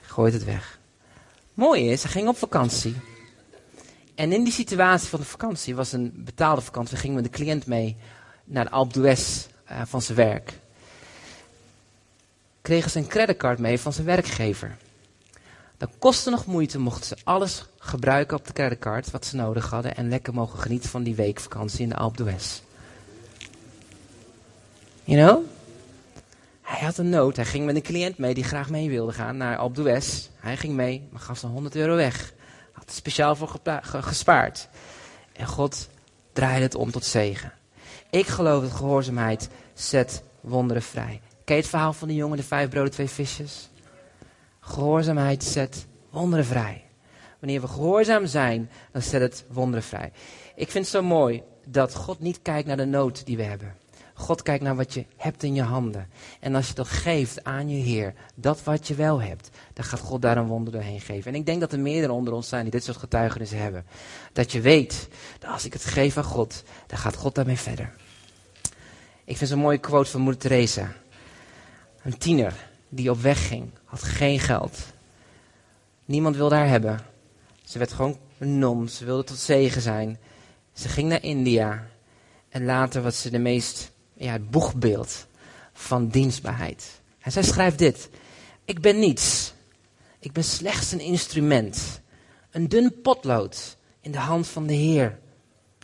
Gooit 0.00 0.32
het 0.32 0.44
weg. 0.44 0.78
Mooi 1.54 1.90
is, 1.90 2.02
hij 2.02 2.12
ging 2.12 2.28
op 2.28 2.36
vakantie. 2.36 2.96
En 4.14 4.32
in 4.32 4.44
die 4.44 4.52
situatie 4.52 5.08
van 5.08 5.20
de 5.20 5.26
vakantie 5.26 5.74
was 5.74 5.92
een 5.92 6.12
betaalde 6.16 6.60
vakantie. 6.60 6.94
We 6.94 7.00
gingen 7.00 7.14
met 7.16 7.24
de 7.24 7.30
cliënt 7.30 7.66
mee 7.66 7.96
naar 8.44 8.64
de 8.64 8.70
Alpe 8.70 8.92
d'Huez 8.92 9.46
uh, 9.70 9.80
van 9.84 10.02
zijn 10.02 10.16
werk. 10.16 10.52
Kregen 12.62 12.90
ze 12.90 12.98
een 12.98 13.06
creditcard 13.06 13.58
mee 13.58 13.80
van 13.80 13.92
zijn 13.92 14.06
werkgever. 14.06 14.76
Dat 15.76 15.90
kostte 15.98 16.30
nog 16.30 16.46
moeite, 16.46 16.78
mochten 16.78 17.04
ze 17.04 17.16
alles 17.24 17.64
gebruiken 17.78 18.36
op 18.36 18.46
de 18.46 18.52
creditcard 18.52 19.10
wat 19.10 19.26
ze 19.26 19.36
nodig 19.36 19.70
hadden 19.70 19.96
en 19.96 20.08
lekker 20.08 20.34
mogen 20.34 20.58
genieten 20.58 20.90
van 20.90 21.02
die 21.02 21.14
weekvakantie 21.14 21.82
in 21.82 21.88
de 21.88 21.96
Alpe 21.96 22.16
d'Huez. 22.16 22.60
You 25.04 25.26
know? 25.26 25.44
Hij 26.62 26.84
had 26.84 26.98
een 26.98 27.08
nood. 27.08 27.36
Hij 27.36 27.44
ging 27.44 27.64
met 27.66 27.76
een 27.76 27.82
cliënt 27.82 28.18
mee 28.18 28.34
die 28.34 28.44
graag 28.44 28.70
mee 28.70 28.88
wilde 28.88 29.12
gaan 29.12 29.36
naar 29.36 29.56
Alpe 29.56 29.82
d'Huez. 29.82 30.28
Hij 30.36 30.56
ging 30.56 30.74
mee, 30.74 31.08
maar 31.10 31.20
gaf 31.20 31.38
zijn 31.38 31.52
100 31.52 31.76
euro 31.76 31.96
weg. 31.96 32.33
Speciaal 32.86 33.36
voor 33.36 33.60
gespaard. 33.82 34.68
En 35.32 35.46
God 35.46 35.88
draaide 36.32 36.62
het 36.62 36.74
om 36.74 36.90
tot 36.90 37.04
zegen. 37.04 37.52
Ik 38.10 38.26
geloof 38.26 38.62
dat 38.62 38.72
gehoorzaamheid 38.72 39.48
zet 39.74 40.22
wonderen 40.40 40.82
vrij. 40.82 41.20
Ken 41.44 41.56
je 41.56 41.60
het 41.60 41.70
verhaal 41.70 41.92
van 41.92 42.08
die 42.08 42.16
jongen, 42.16 42.36
de 42.36 42.42
vijf 42.42 42.68
broden, 42.68 42.90
twee 42.90 43.08
visjes? 43.08 43.68
Gehoorzaamheid 44.60 45.44
zet 45.44 45.86
wonderen 46.10 46.44
vrij. 46.44 46.84
Wanneer 47.40 47.60
we 47.60 47.68
gehoorzaam 47.68 48.26
zijn, 48.26 48.70
dan 48.92 49.02
zet 49.02 49.20
het 49.20 49.44
wonderen 49.48 49.84
vrij. 49.84 50.12
Ik 50.54 50.70
vind 50.70 50.84
het 50.84 50.94
zo 50.94 51.02
mooi 51.02 51.42
dat 51.66 51.94
God 51.94 52.20
niet 52.20 52.42
kijkt 52.42 52.66
naar 52.66 52.76
de 52.76 52.84
nood 52.84 53.26
die 53.26 53.36
we 53.36 53.42
hebben. 53.42 53.74
God 54.14 54.42
kijkt 54.42 54.64
naar 54.64 54.76
wat 54.76 54.94
je 54.94 55.04
hebt 55.16 55.42
in 55.42 55.54
je 55.54 55.62
handen. 55.62 56.08
En 56.40 56.54
als 56.54 56.68
je 56.68 56.74
dat 56.74 56.88
geeft 56.88 57.44
aan 57.44 57.68
je 57.68 57.82
Heer, 57.82 58.14
dat 58.34 58.62
wat 58.62 58.88
je 58.88 58.94
wel 58.94 59.22
hebt, 59.22 59.50
dan 59.72 59.84
gaat 59.84 60.00
God 60.00 60.22
daar 60.22 60.36
een 60.36 60.46
wonder 60.46 60.72
doorheen 60.72 61.00
geven. 61.00 61.32
En 61.32 61.38
ik 61.38 61.46
denk 61.46 61.60
dat 61.60 61.72
er 61.72 61.80
meerdere 61.80 62.12
onder 62.12 62.32
ons 62.32 62.48
zijn 62.48 62.62
die 62.62 62.70
dit 62.70 62.84
soort 62.84 62.96
getuigenissen 62.96 63.58
hebben. 63.58 63.86
Dat 64.32 64.52
je 64.52 64.60
weet, 64.60 65.08
dat 65.38 65.50
als 65.50 65.64
ik 65.64 65.72
het 65.72 65.84
geef 65.84 66.16
aan 66.16 66.24
God, 66.24 66.62
dan 66.86 66.98
gaat 66.98 67.16
God 67.16 67.34
daarmee 67.34 67.58
verder. 67.58 67.92
Ik 69.24 69.36
vind 69.36 69.50
zo'n 69.50 69.58
mooie 69.58 69.78
quote 69.78 70.10
van 70.10 70.20
moeder 70.20 70.40
Teresa. 70.40 70.92
Een 72.02 72.18
tiener 72.18 72.70
die 72.88 73.10
op 73.10 73.20
weg 73.20 73.46
ging, 73.48 73.70
had 73.84 74.02
geen 74.02 74.40
geld. 74.40 74.78
Niemand 76.04 76.36
wilde 76.36 76.54
haar 76.54 76.68
hebben. 76.68 77.00
Ze 77.64 77.78
werd 77.78 77.92
gewoon 77.92 78.18
een 78.38 78.58
non, 78.58 78.88
ze 78.88 79.04
wilde 79.04 79.24
tot 79.24 79.38
zegen 79.38 79.82
zijn. 79.82 80.18
Ze 80.72 80.88
ging 80.88 81.08
naar 81.08 81.22
India. 81.22 81.86
En 82.48 82.64
later 82.64 83.02
was 83.02 83.20
ze 83.20 83.30
de 83.30 83.38
meest, 83.38 83.92
ja, 84.24 84.32
het 84.32 84.50
boegbeeld 84.50 85.26
van 85.72 86.08
dienstbaarheid. 86.08 87.00
En 87.20 87.32
zij 87.32 87.42
schrijft 87.42 87.78
dit. 87.78 88.08
Ik 88.64 88.80
ben 88.80 88.98
niets. 88.98 89.54
Ik 90.18 90.32
ben 90.32 90.44
slechts 90.44 90.92
een 90.92 91.00
instrument. 91.00 92.00
Een 92.50 92.68
dun 92.68 93.00
potlood 93.02 93.76
in 94.00 94.12
de 94.12 94.18
hand 94.18 94.46
van 94.46 94.66
de 94.66 94.72
Heer. 94.72 95.18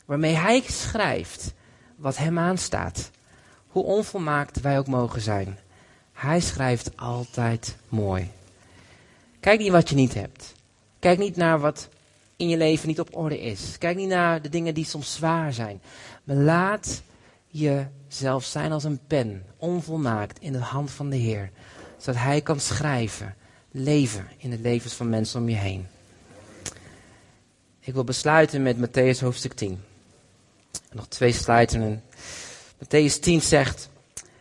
Waarmee 0.05 0.35
Hij 0.35 0.63
schrijft 0.67 1.53
wat 1.97 2.17
Hem 2.17 2.39
aanstaat. 2.39 3.11
Hoe 3.67 3.85
onvolmaakt 3.85 4.61
wij 4.61 4.79
ook 4.79 4.87
mogen 4.87 5.21
zijn. 5.21 5.59
Hij 6.13 6.41
schrijft 6.41 6.97
altijd 6.97 7.77
mooi. 7.89 8.31
Kijk 9.41 9.61
niet 9.61 9.71
wat 9.71 9.89
je 9.89 9.95
niet 9.95 10.15
hebt. 10.15 10.53
Kijk 10.99 11.19
niet 11.19 11.37
naar 11.37 11.61
wat 11.61 11.89
in 12.37 12.49
je 12.49 12.57
leven 12.57 12.89
niet 12.89 13.01
op 13.01 13.17
orde 13.17 13.41
is. 13.41 13.79
Kijk 13.79 13.97
niet 13.97 14.09
naar 14.09 14.43
de 14.43 14.49
dingen 14.49 14.75
die 14.75 14.85
soms 14.85 15.15
zwaar 15.15 15.53
zijn. 15.53 15.81
Maar 16.25 16.37
laat 16.37 17.03
jezelf 18.11 18.45
zijn 18.45 18.73
als 18.73 18.85
een 18.85 19.01
pen, 19.07 19.45
onvolmaakt 19.57 20.41
in 20.41 20.53
de 20.53 20.59
hand 20.59 20.91
van 20.91 21.11
de 21.11 21.17
Heer. 21.17 21.51
Zodat 21.97 22.21
Hij 22.21 22.41
kan 22.41 22.61
schrijven, 22.61 23.35
leven 23.71 24.29
in 24.37 24.51
de 24.51 24.59
levens 24.59 24.93
van 24.93 25.09
mensen 25.09 25.41
om 25.41 25.49
je 25.49 25.57
heen. 25.57 25.87
Ik 27.81 27.95
wil 27.95 28.05
besluiten 28.05 28.63
met 28.63 28.77
Matthäus 28.77 29.21
hoofdstuk 29.21 29.53
10. 29.53 29.83
Nog 30.93 31.09
twee 31.09 31.33
slides. 31.33 31.99
Matthäus 32.85 33.21
10 33.21 33.41
zegt, 33.41 33.89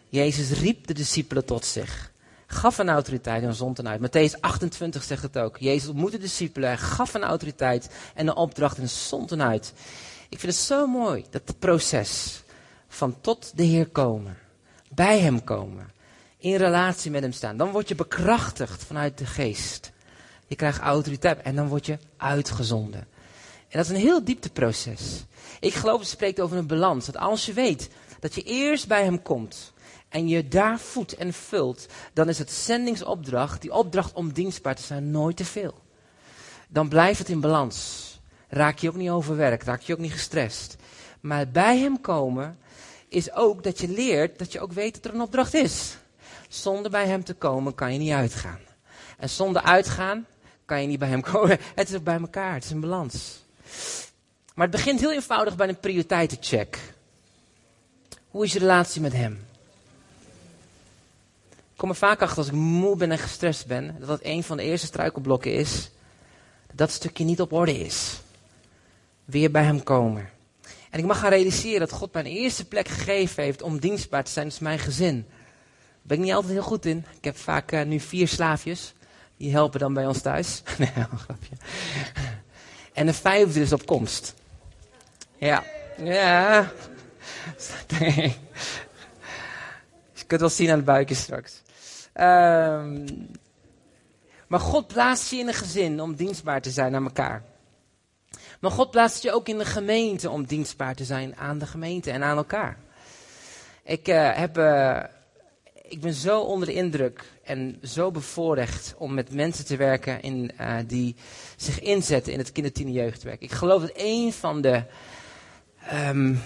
Jezus 0.10 0.52
riep 0.52 0.88
de 0.88 0.94
discipelen 0.94 1.46
tot 1.46 1.66
zich. 1.66 2.12
Gaf 2.48 2.78
een 2.78 2.90
autoriteit 2.90 3.44
en 3.44 3.54
zond 3.54 3.78
hen 3.78 3.88
uit. 3.88 4.02
Matthäus 4.02 4.40
28 4.40 5.04
zegt 5.04 5.24
het 5.24 5.38
ook. 5.38 5.58
Jezus 5.58 5.90
ontmoette 5.90 6.18
de 6.18 6.24
discipelen, 6.24 6.78
gaf 6.78 7.14
een 7.14 7.24
autoriteit 7.24 7.90
en 8.16 8.28
een 8.28 8.36
opdracht 8.36 8.78
en 8.78 8.90
zond 8.90 9.30
hen 9.30 9.42
uit. 9.42 9.74
Ik 10.30 10.40
vind 10.40 10.54
het 10.54 10.62
zo 10.62 10.88
mooi, 10.88 11.26
dat 11.30 11.42
het 11.46 11.60
proces 11.60 12.42
van 12.90 13.22
tot 13.22 13.52
de 13.56 13.64
Heer 13.64 13.88
komen, 13.88 14.38
bij 14.90 15.20
Hem 15.20 15.44
komen, 15.44 15.92
in 16.38 16.56
relatie 16.56 17.12
met 17.12 17.22
Hem 17.22 17.32
staan. 17.32 17.58
Dan 17.58 17.72
word 17.72 17.88
je 17.88 17.96
bekrachtigd 17.96 18.84
vanuit 18.84 19.18
de 19.18 19.26
geest. 19.26 19.92
Je 20.48 20.56
krijgt 20.56 20.80
autoriteit 20.80 21.42
en 21.42 21.56
dan 21.56 21.68
word 21.68 21.86
je 21.86 21.98
uitgezonden. 22.18 23.08
En 23.70 23.78
dat 23.78 23.86
is 23.86 23.90
een 23.90 24.06
heel 24.08 24.24
diepteproces. 24.24 25.26
Ik 25.60 25.74
geloof, 25.74 26.00
het 26.00 26.10
spreekt 26.10 26.40
over 26.40 26.58
een 26.58 26.68
balans. 26.68 27.06
Dat 27.06 27.18
als 27.18 27.46
je 27.46 27.54
weet 27.54 27.90
dat 28.20 28.36
je 28.36 28.44
eerst 28.44 28.88
bij 28.88 29.04
Hem 29.04 29.22
komt 29.22 29.74
en 30.10 30.28
je 30.28 30.48
daar 30.48 30.80
voedt 30.80 31.16
en 31.16 31.34
vult, 31.34 31.86
dan 32.14 32.30
is 32.30 32.38
het 32.38 32.52
zendingsopdracht, 32.52 33.62
die 33.62 33.74
opdracht 33.74 34.14
om 34.14 34.34
dienstbaar 34.34 34.76
te 34.76 34.82
zijn, 34.82 35.12
nooit 35.12 35.38
te 35.38 35.46
veel. 35.46 35.74
Dan 36.68 36.90
blijft 36.90 37.20
het 37.20 37.30
in 37.30 37.40
balans. 37.40 38.08
Raak 38.48 38.78
je 38.78 38.90
ook 38.90 38.96
niet 38.96 39.10
overwerkt, 39.10 39.64
raak 39.64 39.82
je 39.82 39.94
ook 39.94 40.00
niet 40.00 40.12
gestrest. 40.12 40.76
Maar 41.20 41.50
bij 41.50 41.78
Hem 41.78 42.02
komen 42.02 42.58
is 43.10 43.34
ook 43.34 43.64
dat 43.64 43.80
je 43.80 43.88
leert 43.88 44.40
dat 44.40 44.52
je 44.52 44.60
ook 44.60 44.72
weet 44.72 44.94
dat 44.94 45.06
er 45.06 45.14
een 45.14 45.22
opdracht 45.22 45.54
is. 45.54 45.98
Zonder 46.50 46.92
bij 46.92 47.06
Hem 47.06 47.24
te 47.24 47.34
komen 47.34 47.76
kan 47.76 47.94
je 47.94 48.00
niet 48.00 48.12
uitgaan. 48.12 48.60
En 49.18 49.30
zonder 49.30 49.62
uitgaan 49.62 50.26
kan 50.66 50.82
je 50.82 50.88
niet 50.88 51.00
bij 51.00 51.08
Hem 51.08 51.22
komen. 51.22 51.60
Het 51.76 51.90
is 51.90 51.96
ook 51.96 52.04
bij 52.04 52.20
elkaar, 52.20 52.54
het 52.54 52.64
is 52.64 52.72
een 52.72 52.80
balans. 52.80 53.44
Maar 54.56 54.68
het 54.68 54.76
begint 54.76 55.00
heel 55.00 55.14
eenvoudig 55.14 55.56
bij 55.56 55.68
een 55.68 55.80
prioriteitencheck. 55.80 56.94
Hoe 58.30 58.44
is 58.44 58.54
je 58.54 58.60
relatie 58.60 59.02
met 59.02 59.14
Hem? 59.14 59.48
Ik 61.50 61.86
kom 61.86 61.90
er 61.90 61.96
vaak 61.96 62.22
achter 62.22 62.38
als 62.38 62.48
ik 62.48 62.54
moe 62.54 62.96
ben 62.96 63.12
en 63.12 63.18
gestrest 63.18 63.68
ben, 63.68 63.96
dat 64.00 64.08
dat 64.08 64.20
een 64.24 64.44
van 64.44 64.58
de 64.58 64.64
eerste 64.64 64.88
struikelblokken 64.88 65.54
is, 65.54 65.90
dat 66.68 66.78
dat 66.78 66.92
stukje 66.92 67.24
niet 67.24 67.42
op 67.42 67.54
orde 67.54 67.80
is. 67.80 68.20
Weer 69.26 69.52
bij 69.52 69.64
Hem 69.64 69.84
komen. 69.84 70.30
En 70.90 71.00
ik 71.00 71.06
mag 71.06 71.20
gaan 71.20 71.30
realiseren 71.30 71.80
dat 71.80 71.92
God 71.92 72.14
mijn 72.14 72.26
eerste 72.26 72.66
plek 72.66 72.88
gegeven 72.88 73.44
heeft 73.44 73.62
om 73.62 73.80
dienstbaar 73.80 74.24
te 74.24 74.32
zijn, 74.32 74.48
is 74.48 74.60
mijn 74.60 74.80
gezin. 74.80 75.26
Daar 75.28 75.38
ben 76.02 76.18
ik 76.18 76.24
niet 76.24 76.34
altijd 76.34 76.54
heel 76.54 76.62
goed 76.62 76.86
in. 76.86 77.06
Ik 77.18 77.24
heb 77.24 77.38
vaak 77.38 77.72
uh, 77.72 77.82
nu 77.82 78.00
vier 78.00 78.28
slaafjes, 78.28 78.94
die 79.38 79.52
helpen 79.52 79.80
dan 79.80 79.94
bij 79.94 80.06
ons 80.06 80.22
thuis. 80.22 80.64
nee, 80.78 80.92
een 80.96 81.18
grapje. 81.18 81.56
En 82.94 83.06
de 83.06 83.14
vijfde 83.14 83.62
is 83.62 83.74
op 83.74 83.86
komst. 83.86 84.34
Ja. 85.38 85.64
Ja. 85.98 86.72
Je 90.14 90.26
kunt 90.28 90.42
wel 90.42 90.50
zien 90.50 90.70
aan 90.70 90.76
het 90.76 90.86
buikje 90.86 91.16
straks. 91.16 91.62
Um, 92.14 93.06
maar 94.48 94.60
God 94.60 94.88
plaatst 94.88 95.30
je 95.32 95.38
in 95.38 95.48
een 95.48 95.54
gezin 95.54 96.02
om 96.02 96.16
dienstbaar 96.16 96.62
te 96.62 96.72
zijn 96.72 96.96
aan 96.96 97.04
elkaar. 97.04 97.44
Maar 98.60 98.72
God 98.72 98.92
plaatst 98.92 99.24
je 99.24 99.32
ook 99.32 99.48
in 99.48 99.58
de 99.58 99.66
gemeente 99.66 100.30
om 100.30 100.46
dienstbaar 100.46 100.96
te 100.96 101.04
zijn 101.04 101.36
aan 101.36 101.58
de 101.58 101.66
gemeente 101.66 102.12
en 102.12 102.24
aan 102.24 102.38
elkaar. 102.38 102.78
Ik, 103.84 104.08
uh, 104.08 104.36
heb, 104.36 104.58
uh, 104.58 105.04
ik 105.88 106.02
ben 106.02 106.14
zo 106.14 106.40
onder 106.40 106.68
de 106.68 106.74
indruk 106.74 107.24
en 107.44 107.80
zo 107.84 108.12
bevoorrecht 108.12 108.96
om 108.98 109.14
met 109.14 109.34
mensen 109.34 109.66
te 109.66 109.76
werken 109.76 110.22
in, 110.22 110.52
uh, 110.62 110.78
die 110.88 111.16
zich 111.56 111.80
inzetten 111.80 112.34
in 112.34 112.40
het 112.40 112.52
kindertien 112.52 112.92
jeugdwerk. 112.92 113.42
Ik 113.42 113.52
geloof 113.52 113.82
dat 113.82 113.92
een 113.96 114.34
van 114.34 114.62
de 114.62 114.84
um, 115.94 116.42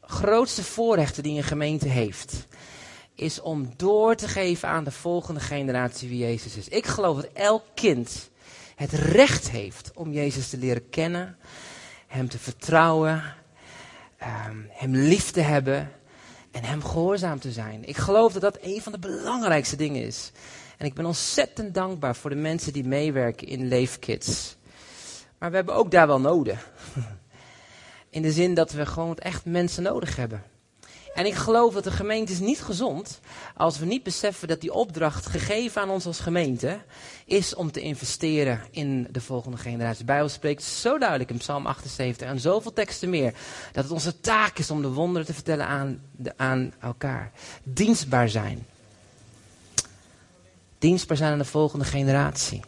grootste 0.00 0.62
voorrechten 0.62 1.22
die 1.22 1.36
een 1.36 1.42
gemeente 1.42 1.88
heeft, 1.88 2.46
is 3.14 3.40
om 3.40 3.72
door 3.76 4.14
te 4.14 4.28
geven 4.28 4.68
aan 4.68 4.84
de 4.84 4.90
volgende 4.90 5.40
generatie 5.40 6.08
wie 6.08 6.18
Jezus 6.18 6.56
is. 6.56 6.68
Ik 6.68 6.86
geloof 6.86 7.16
dat 7.16 7.30
elk 7.32 7.64
kind 7.74 8.30
het 8.74 8.92
recht 8.92 9.50
heeft 9.50 9.90
om 9.94 10.12
Jezus 10.12 10.48
te 10.48 10.58
leren 10.58 10.88
kennen, 10.88 11.36
Hem 12.06 12.28
te 12.28 12.38
vertrouwen, 12.38 13.22
um, 14.22 14.66
Hem 14.70 14.94
lief 14.94 15.30
te 15.30 15.40
hebben 15.40 15.90
en 16.50 16.64
Hem 16.64 16.84
gehoorzaam 16.84 17.38
te 17.38 17.52
zijn. 17.52 17.88
Ik 17.88 17.96
geloof 17.96 18.32
dat 18.32 18.42
dat 18.42 18.58
een 18.60 18.82
van 18.82 18.92
de 18.92 18.98
belangrijkste 18.98 19.76
dingen 19.76 20.02
is. 20.02 20.30
En 20.78 20.86
ik 20.86 20.94
ben 20.94 21.06
ontzettend 21.06 21.74
dankbaar 21.74 22.16
voor 22.16 22.30
de 22.30 22.36
mensen 22.36 22.72
die 22.72 22.84
meewerken 22.84 23.46
in 23.46 23.68
Leefkids. 23.68 24.56
Maar 25.38 25.50
we 25.50 25.56
hebben 25.56 25.74
ook 25.74 25.90
daar 25.90 26.06
wel 26.06 26.20
nodig. 26.20 26.70
In 28.10 28.22
de 28.22 28.32
zin 28.32 28.54
dat 28.54 28.72
we 28.72 28.86
gewoon 28.86 29.16
echt 29.18 29.44
mensen 29.44 29.82
nodig 29.82 30.16
hebben. 30.16 30.42
En 31.14 31.26
ik 31.26 31.34
geloof 31.34 31.74
dat 31.74 31.84
de 31.84 31.90
gemeente 31.90 32.32
is 32.32 32.38
niet 32.38 32.62
gezond 32.62 33.20
als 33.56 33.78
we 33.78 33.86
niet 33.86 34.02
beseffen 34.02 34.48
dat 34.48 34.60
die 34.60 34.72
opdracht 34.72 35.26
gegeven 35.26 35.82
aan 35.82 35.90
ons 35.90 36.06
als 36.06 36.20
gemeente 36.20 36.78
is 37.24 37.54
om 37.54 37.72
te 37.72 37.80
investeren 37.80 38.60
in 38.70 39.08
de 39.10 39.20
volgende 39.20 39.56
generatie. 39.56 39.98
De 39.98 40.04
Bijbel 40.04 40.28
spreekt 40.28 40.62
zo 40.62 40.98
duidelijk 40.98 41.30
in 41.30 41.36
Psalm 41.36 41.66
78 41.66 42.28
en 42.28 42.40
zoveel 42.40 42.72
teksten 42.72 43.10
meer 43.10 43.34
dat 43.72 43.84
het 43.84 43.92
onze 43.92 44.20
taak 44.20 44.58
is 44.58 44.70
om 44.70 44.82
de 44.82 44.88
wonderen 44.88 45.26
te 45.26 45.34
vertellen 45.34 45.66
aan, 45.66 46.00
de, 46.10 46.32
aan 46.36 46.72
elkaar. 46.80 47.32
Dienstbaar 47.62 48.28
zijn. 48.28 48.66
Dienstbaar 50.78 51.16
zijn 51.16 51.32
aan 51.32 51.38
de 51.38 51.44
volgende 51.44 51.84
generatie. 51.84 52.60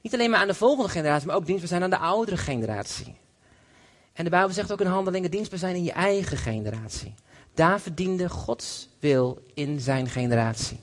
Niet 0.00 0.14
alleen 0.14 0.30
maar 0.30 0.40
aan 0.40 0.46
de 0.46 0.54
volgende 0.54 0.90
generatie, 0.90 1.26
maar 1.26 1.36
ook 1.36 1.46
dienstbaar 1.46 1.68
zijn 1.68 1.82
aan 1.82 1.90
de 1.90 1.98
oudere 1.98 2.36
generatie. 2.36 3.14
En 4.12 4.24
de 4.24 4.30
Bijbel 4.30 4.54
zegt 4.54 4.72
ook 4.72 4.80
in 4.80 4.86
handelingen 4.86 5.30
dienstbaar 5.30 5.58
zijn 5.58 5.74
in 5.74 5.84
je 5.84 5.92
eigen 5.92 6.36
generatie. 6.36 7.14
David 7.56 7.96
diende 7.96 8.28
Gods 8.28 8.88
wil 8.98 9.42
in 9.54 9.80
zijn 9.80 10.08
generatie. 10.08 10.80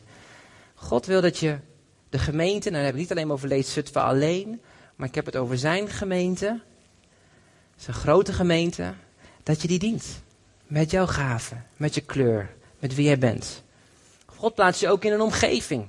God 0.76 1.06
wil 1.06 1.22
dat 1.22 1.38
je 1.38 1.58
de 2.10 2.20
gemeente, 2.20 2.70
nou 2.70 2.74
dan 2.74 2.84
heb 2.84 2.94
ik 2.94 3.00
niet 3.00 3.12
alleen 3.12 3.32
over 3.32 3.48
Leed 3.48 3.68
Zutphen 3.68 4.04
alleen, 4.04 4.62
maar 4.96 5.08
ik 5.08 5.16
heb 5.16 5.26
het 5.26 5.36
over 5.36 5.58
zijn 5.58 5.90
gemeente, 5.90 6.60
zijn 7.76 7.96
grote 7.96 8.34
gemeente, 8.34 8.94
dat 9.44 9.62
je 9.62 9.68
die 9.68 9.80
dient. 9.80 10.06
Met 10.68 10.92
jouw 10.92 11.06
gaven, 11.06 11.66
met 11.78 11.96
je 11.96 12.02
kleur, 12.02 12.56
met 12.80 12.96
wie 12.96 13.06
jij 13.06 13.20
bent. 13.20 13.64
God 14.26 14.56
plaatst 14.56 14.82
je 14.82 14.90
ook 14.90 15.04
in 15.04 15.12
een 15.12 15.22
omgeving, 15.22 15.86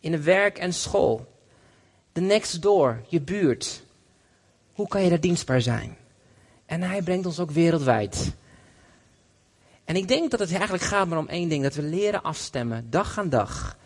in 0.00 0.12
een 0.12 0.22
werk 0.22 0.58
en 0.58 0.74
school. 0.74 1.34
De 2.12 2.20
next 2.20 2.62
door, 2.62 3.02
je 3.08 3.20
buurt. 3.20 3.82
Hoe 4.72 4.88
kan 4.88 5.02
je 5.02 5.08
daar 5.08 5.20
dienstbaar 5.20 5.60
zijn? 5.60 5.96
En 6.66 6.82
hij 6.82 7.02
brengt 7.02 7.26
ons 7.26 7.38
ook 7.38 7.50
wereldwijd. 7.50 8.32
En 9.88 9.96
ik 9.96 10.08
denk 10.08 10.30
dat 10.30 10.40
het 10.40 10.52
eigenlijk 10.52 10.82
gaat 10.82 11.08
maar 11.08 11.18
om 11.18 11.28
één 11.28 11.48
ding: 11.48 11.62
dat 11.62 11.74
we 11.74 11.82
leren 11.82 12.22
afstemmen, 12.22 12.90
dag 12.90 13.18
aan 13.18 13.28
dag. 13.28 13.76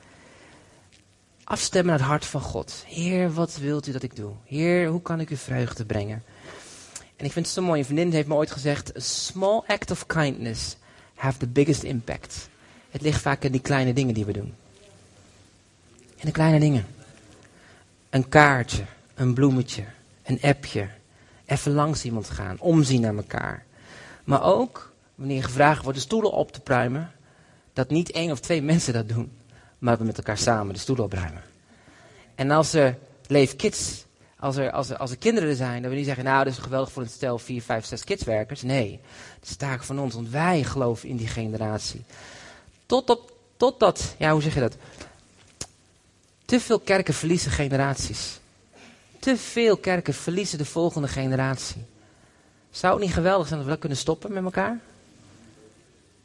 afstemmen 1.44 1.90
naar 1.90 2.00
het 2.00 2.08
hart 2.08 2.24
van 2.24 2.40
God. 2.40 2.84
Heer, 2.86 3.32
wat 3.32 3.56
wilt 3.56 3.86
u 3.86 3.92
dat 3.92 4.02
ik 4.02 4.16
doe? 4.16 4.32
Heer, 4.44 4.88
hoe 4.88 5.02
kan 5.02 5.20
ik 5.20 5.30
u 5.30 5.36
vreugde 5.36 5.84
brengen? 5.84 6.22
En 7.16 7.24
ik 7.24 7.32
vind 7.32 7.46
het 7.46 7.54
zo 7.54 7.62
mooi. 7.62 7.78
Een 7.78 7.84
vriendin 7.84 8.12
heeft 8.12 8.28
me 8.28 8.34
ooit 8.34 8.50
gezegd: 8.50 8.96
A 8.96 9.00
small 9.00 9.62
act 9.66 9.90
of 9.90 10.06
kindness 10.06 10.76
have 11.14 11.38
the 11.38 11.46
biggest 11.46 11.82
impact. 11.82 12.48
Het 12.90 13.02
ligt 13.02 13.20
vaak 13.20 13.44
in 13.44 13.52
die 13.52 13.60
kleine 13.60 13.92
dingen 13.92 14.14
die 14.14 14.24
we 14.24 14.32
doen. 14.32 14.54
In 16.16 16.26
de 16.26 16.30
kleine 16.30 16.60
dingen. 16.60 16.86
Een 18.10 18.28
kaartje, 18.28 18.84
een 19.14 19.34
bloemetje, 19.34 19.84
een 20.22 20.38
appje. 20.42 20.88
Even 21.46 21.72
langs 21.72 22.04
iemand 22.04 22.30
gaan, 22.30 22.56
omzien 22.60 23.00
naar 23.00 23.16
elkaar. 23.16 23.64
Maar 24.24 24.42
ook 24.42 24.91
wanneer 25.22 25.42
gevraagd 25.42 25.82
wordt 25.82 25.98
de 25.98 26.04
stoelen 26.04 26.32
op 26.32 26.52
te 26.52 26.60
pruimen, 26.60 27.12
dat 27.72 27.90
niet 27.90 28.10
één 28.10 28.30
of 28.30 28.40
twee 28.40 28.62
mensen 28.62 28.92
dat 28.92 29.08
doen, 29.08 29.32
maar 29.78 29.98
we 29.98 30.04
met 30.04 30.16
elkaar 30.16 30.38
samen 30.38 30.74
de 30.74 30.80
stoelen 30.80 31.04
opruimen. 31.04 31.42
En 32.34 32.50
als 32.50 32.72
er 32.72 32.98
Leef 33.26 33.56
Kids, 33.56 34.04
als 34.38 34.56
er, 34.56 34.70
als, 34.70 34.90
er, 34.90 34.96
als 34.96 35.10
er 35.10 35.16
kinderen 35.16 35.48
er 35.48 35.54
zijn, 35.54 35.72
dan 35.72 35.82
wil 35.82 35.90
je 35.90 35.96
niet 35.96 36.06
zeggen, 36.06 36.24
nou, 36.24 36.44
dat 36.44 36.52
is 36.52 36.58
geweldig 36.58 36.92
voor 36.92 37.02
een 37.02 37.08
stel 37.08 37.38
4, 37.38 37.62
5, 37.62 37.84
6 37.84 38.04
kidswerkers. 38.04 38.62
Nee, 38.62 39.00
het 39.40 39.48
is 39.48 39.56
taak 39.56 39.82
van 39.82 39.98
ons, 39.98 40.14
want 40.14 40.30
wij 40.30 40.64
geloven 40.64 41.08
in 41.08 41.16
die 41.16 41.28
generatie. 41.28 42.04
Tot 42.86 43.10
op, 43.10 43.32
totdat, 43.56 44.14
ja, 44.18 44.32
hoe 44.32 44.42
zeg 44.42 44.54
je 44.54 44.60
dat? 44.60 44.76
Te 46.44 46.60
veel 46.60 46.78
kerken 46.78 47.14
verliezen 47.14 47.50
generaties. 47.50 48.40
Te 49.18 49.36
veel 49.36 49.76
kerken 49.76 50.14
verliezen 50.14 50.58
de 50.58 50.64
volgende 50.64 51.08
generatie. 51.08 51.84
Zou 52.70 52.94
het 52.94 53.02
niet 53.02 53.14
geweldig 53.14 53.46
zijn 53.46 53.58
dat 53.58 53.64
we 53.64 53.72
dat 53.74 53.80
kunnen 53.80 53.98
stoppen 53.98 54.32
met 54.32 54.44
elkaar? 54.44 54.80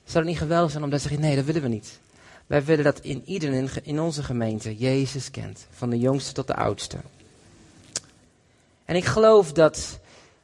Zou 0.07 0.23
het 0.23 0.33
niet 0.33 0.37
geweldig 0.37 0.71
zijn 0.71 0.83
om 0.83 0.89
te 0.89 0.97
zeggen, 0.97 1.19
nee, 1.19 1.35
dat 1.35 1.45
willen 1.45 1.61
we 1.61 1.67
niet. 1.67 1.99
Wij 2.45 2.63
willen 2.63 2.83
dat 2.83 2.99
in 2.99 3.23
iedereen 3.25 3.69
in 3.83 3.99
onze 3.99 4.23
gemeente 4.23 4.77
Jezus 4.77 5.31
kent. 5.31 5.67
Van 5.71 5.89
de 5.89 5.99
jongste 5.99 6.33
tot 6.33 6.47
de 6.47 6.55
oudste. 6.55 6.97
En 8.85 8.95
ik 8.95 9.05
geloof 9.05 9.51
dat 9.51 9.99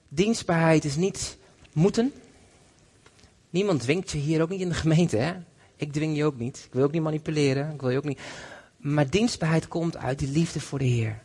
dienstbaarheid 0.08 0.86
is 0.86 0.95
niet 0.95 1.38
moeten. 1.73 2.13
Niemand 3.49 3.82
dwingt 3.82 4.12
je 4.12 4.17
hier 4.17 4.41
ook 4.41 4.49
niet 4.49 4.62
in 4.62 4.69
de 4.69 4.76
gemeente. 4.76 5.17
Hè? 5.17 5.34
Ik 5.76 5.93
dwing 5.93 6.17
je 6.17 6.26
ook 6.26 6.38
niet. 6.38 6.63
Ik 6.65 6.73
wil 6.73 6.84
ook 6.84 6.91
niet 6.91 7.02
manipuleren. 7.02 7.73
Ik 7.73 7.82
wil 7.82 7.89
je 7.89 7.97
ook 7.97 8.04
niet. 8.04 8.19
Maar 8.78 9.10
dienstbaarheid 9.10 9.67
komt 9.67 9.97
uit 9.97 10.19
die 10.19 10.30
liefde 10.30 10.60
voor 10.60 10.80
de 10.80 10.86
Heer. 10.86 11.21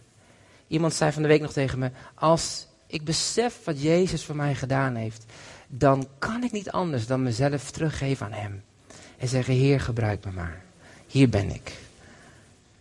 Iemand 0.67 0.95
zei 0.95 1.13
van 1.13 1.23
de 1.23 1.29
week 1.29 1.41
nog 1.41 1.53
tegen 1.53 1.79
me: 1.79 1.91
Als 2.15 2.67
ik 2.87 3.05
besef 3.05 3.65
wat 3.65 3.83
Jezus 3.83 4.25
voor 4.25 4.37
mij 4.37 4.55
gedaan 4.55 4.95
heeft, 4.95 5.25
dan 5.69 6.09
kan 6.19 6.43
ik 6.43 6.53
niet 6.53 6.71
anders 6.71 7.07
dan 7.07 7.23
mezelf 7.23 7.71
teruggeven 7.71 8.27
aan 8.27 8.33
Hem. 8.33 8.63
En 9.17 9.29
zeggen: 9.29 9.55
Heer, 9.55 9.81
gebruik 9.81 10.25
me 10.25 10.31
maar. 10.31 10.63
Hier 11.07 11.29
ben 11.29 11.51
ik. 11.51 11.73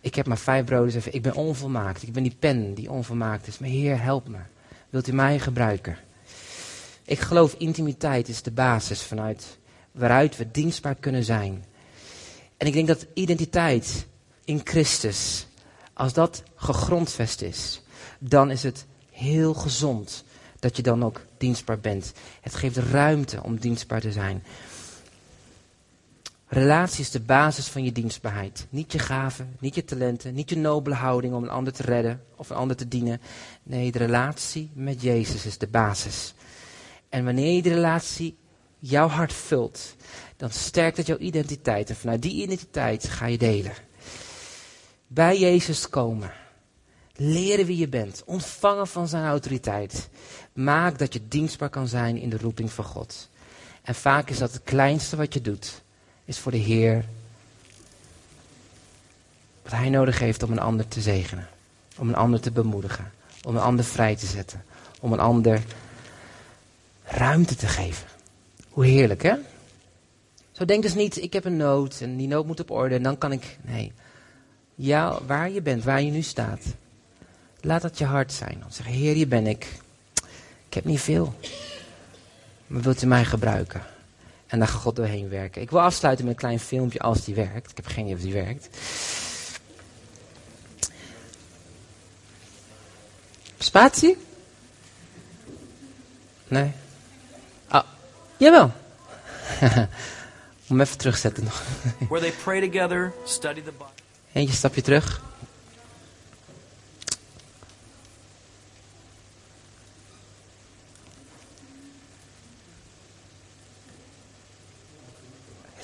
Ik 0.00 0.14
heb 0.14 0.26
maar 0.26 0.38
vijf 0.38 0.64
broden. 0.64 1.02
Ik 1.10 1.22
ben 1.22 1.34
onvolmaakt. 1.34 2.02
Ik 2.02 2.12
ben 2.12 2.22
die 2.22 2.36
pen 2.38 2.74
die 2.74 2.90
onvolmaakt 2.90 3.46
is. 3.46 3.58
Maar 3.58 3.68
Heer, 3.68 4.02
help 4.02 4.28
me. 4.28 4.38
Wilt 4.90 5.08
u 5.08 5.12
mij 5.12 5.38
gebruiken? 5.38 5.96
Ik 7.04 7.20
geloof 7.20 7.54
intimiteit 7.58 8.28
is 8.28 8.42
de 8.42 8.50
basis 8.50 9.02
vanuit 9.02 9.58
waaruit 9.92 10.36
we 10.36 10.50
dienstbaar 10.50 10.94
kunnen 10.94 11.24
zijn. 11.24 11.64
En 12.56 12.66
ik 12.66 12.72
denk 12.72 12.86
dat 12.86 13.06
identiteit 13.14 14.06
in 14.44 14.60
Christus, 14.64 15.46
als 15.92 16.12
dat 16.12 16.42
gegrondvest 16.54 17.42
is, 17.42 17.82
dan 18.18 18.50
is 18.50 18.62
het 18.62 18.86
heel 19.10 19.54
gezond 19.54 20.24
dat 20.58 20.76
je 20.76 20.82
dan 20.82 21.04
ook 21.04 21.20
dienstbaar 21.38 21.78
bent. 21.78 22.12
Het 22.40 22.54
geeft 22.54 22.76
ruimte 22.76 23.42
om 23.42 23.56
dienstbaar 23.56 24.00
te 24.00 24.12
zijn. 24.12 24.42
Relatie 26.50 27.00
is 27.00 27.10
de 27.10 27.20
basis 27.20 27.66
van 27.66 27.84
je 27.84 27.92
dienstbaarheid. 27.92 28.66
Niet 28.70 28.92
je 28.92 28.98
gaven, 28.98 29.56
niet 29.58 29.74
je 29.74 29.84
talenten, 29.84 30.34
niet 30.34 30.50
je 30.50 30.56
nobele 30.56 30.94
houding 30.94 31.34
om 31.34 31.42
een 31.42 31.48
ander 31.48 31.72
te 31.72 31.82
redden 31.82 32.22
of 32.36 32.50
een 32.50 32.56
ander 32.56 32.76
te 32.76 32.88
dienen. 32.88 33.20
Nee, 33.62 33.92
de 33.92 33.98
relatie 33.98 34.70
met 34.74 35.02
Jezus 35.02 35.46
is 35.46 35.58
de 35.58 35.66
basis. 35.66 36.34
En 37.08 37.24
wanneer 37.24 37.54
je 37.54 37.62
die 37.62 37.72
relatie 37.72 38.36
jouw 38.78 39.08
hart 39.08 39.32
vult, 39.32 39.96
dan 40.36 40.50
sterkt 40.50 40.96
het 40.96 41.06
jouw 41.06 41.18
identiteit. 41.18 41.88
En 41.88 41.96
vanuit 41.96 42.22
die 42.22 42.42
identiteit 42.42 43.08
ga 43.08 43.26
je 43.26 43.38
delen. 43.38 43.72
Bij 45.06 45.38
Jezus 45.38 45.88
komen. 45.88 46.32
Leren 47.12 47.66
wie 47.66 47.76
je 47.76 47.88
bent. 47.88 48.22
Ontvangen 48.26 48.86
van 48.86 49.08
zijn 49.08 49.24
autoriteit. 49.24 50.08
Maak 50.58 50.98
dat 50.98 51.12
je 51.12 51.20
dienstbaar 51.28 51.68
kan 51.68 51.88
zijn 51.88 52.16
in 52.16 52.30
de 52.30 52.38
roeping 52.38 52.72
van 52.72 52.84
God. 52.84 53.28
En 53.82 53.94
vaak 53.94 54.30
is 54.30 54.38
dat 54.38 54.52
het 54.52 54.62
kleinste 54.64 55.16
wat 55.16 55.34
je 55.34 55.40
doet 55.40 55.82
is 56.24 56.38
voor 56.38 56.52
de 56.52 56.58
Heer 56.58 57.04
wat 59.62 59.72
Hij 59.72 59.88
nodig 59.88 60.18
heeft 60.18 60.42
om 60.42 60.52
een 60.52 60.58
ander 60.58 60.88
te 60.88 61.00
zegenen. 61.00 61.48
Om 61.98 62.08
een 62.08 62.14
ander 62.14 62.40
te 62.40 62.50
bemoedigen. 62.50 63.12
Om 63.42 63.56
een 63.56 63.62
ander 63.62 63.84
vrij 63.84 64.16
te 64.16 64.26
zetten. 64.26 64.64
Om 65.00 65.12
een 65.12 65.20
ander 65.20 65.62
ruimte 67.04 67.56
te 67.56 67.66
geven. 67.66 68.06
Hoe 68.70 68.86
heerlijk, 68.86 69.22
hè? 69.22 69.34
Zo 70.52 70.64
denk 70.64 70.82
dus 70.82 70.94
niet, 70.94 71.22
ik 71.22 71.32
heb 71.32 71.44
een 71.44 71.56
nood 71.56 72.00
en 72.00 72.16
die 72.16 72.28
nood 72.28 72.46
moet 72.46 72.60
op 72.60 72.70
orde 72.70 72.94
en 72.94 73.02
dan 73.02 73.18
kan 73.18 73.32
ik. 73.32 73.58
Nee. 73.62 73.92
Ja, 74.74 75.18
waar 75.26 75.50
je 75.50 75.62
bent, 75.62 75.84
waar 75.84 76.02
je 76.02 76.10
nu 76.10 76.22
staat. 76.22 76.60
Laat 77.60 77.82
dat 77.82 77.98
je 77.98 78.04
hart 78.04 78.32
zijn. 78.32 78.62
Te 78.68 78.74
zeggen, 78.74 78.94
Heer, 78.94 79.14
hier 79.14 79.28
ben 79.28 79.46
ik. 79.46 79.86
Ik 80.68 80.74
heb 80.74 80.84
niet 80.84 81.00
veel. 81.00 81.34
Maar 82.66 82.82
wilt 82.82 83.02
u 83.02 83.06
mij 83.06 83.24
gebruiken? 83.24 83.82
En 84.46 84.58
daar 84.58 84.68
gaat 84.68 84.80
God 84.80 84.96
doorheen 84.96 85.28
werken. 85.28 85.62
Ik 85.62 85.70
wil 85.70 85.80
afsluiten 85.80 86.24
met 86.24 86.34
een 86.34 86.40
klein 86.40 86.60
filmpje 86.60 86.98
als 86.98 87.24
die 87.24 87.34
werkt. 87.34 87.70
Ik 87.70 87.76
heb 87.76 87.86
geen 87.86 88.04
idee 88.04 88.14
of 88.14 88.20
die 88.20 88.32
werkt. 88.32 88.68
Spatie? 93.58 94.16
Nee. 96.48 96.72
Ah, 97.68 97.84
jawel. 98.36 98.72
Om 100.68 100.80
even 100.80 100.98
terugzetten 100.98 101.44
nog. 101.44 101.62
Where 102.08 102.20
they 102.20 102.32
pray 102.42 102.68
together, 102.68 103.12
study 103.24 103.62
the 103.62 103.70
Bible. 103.70 103.86
Eentje 104.32 104.54
stapje 104.54 104.82
terug. 104.82 105.27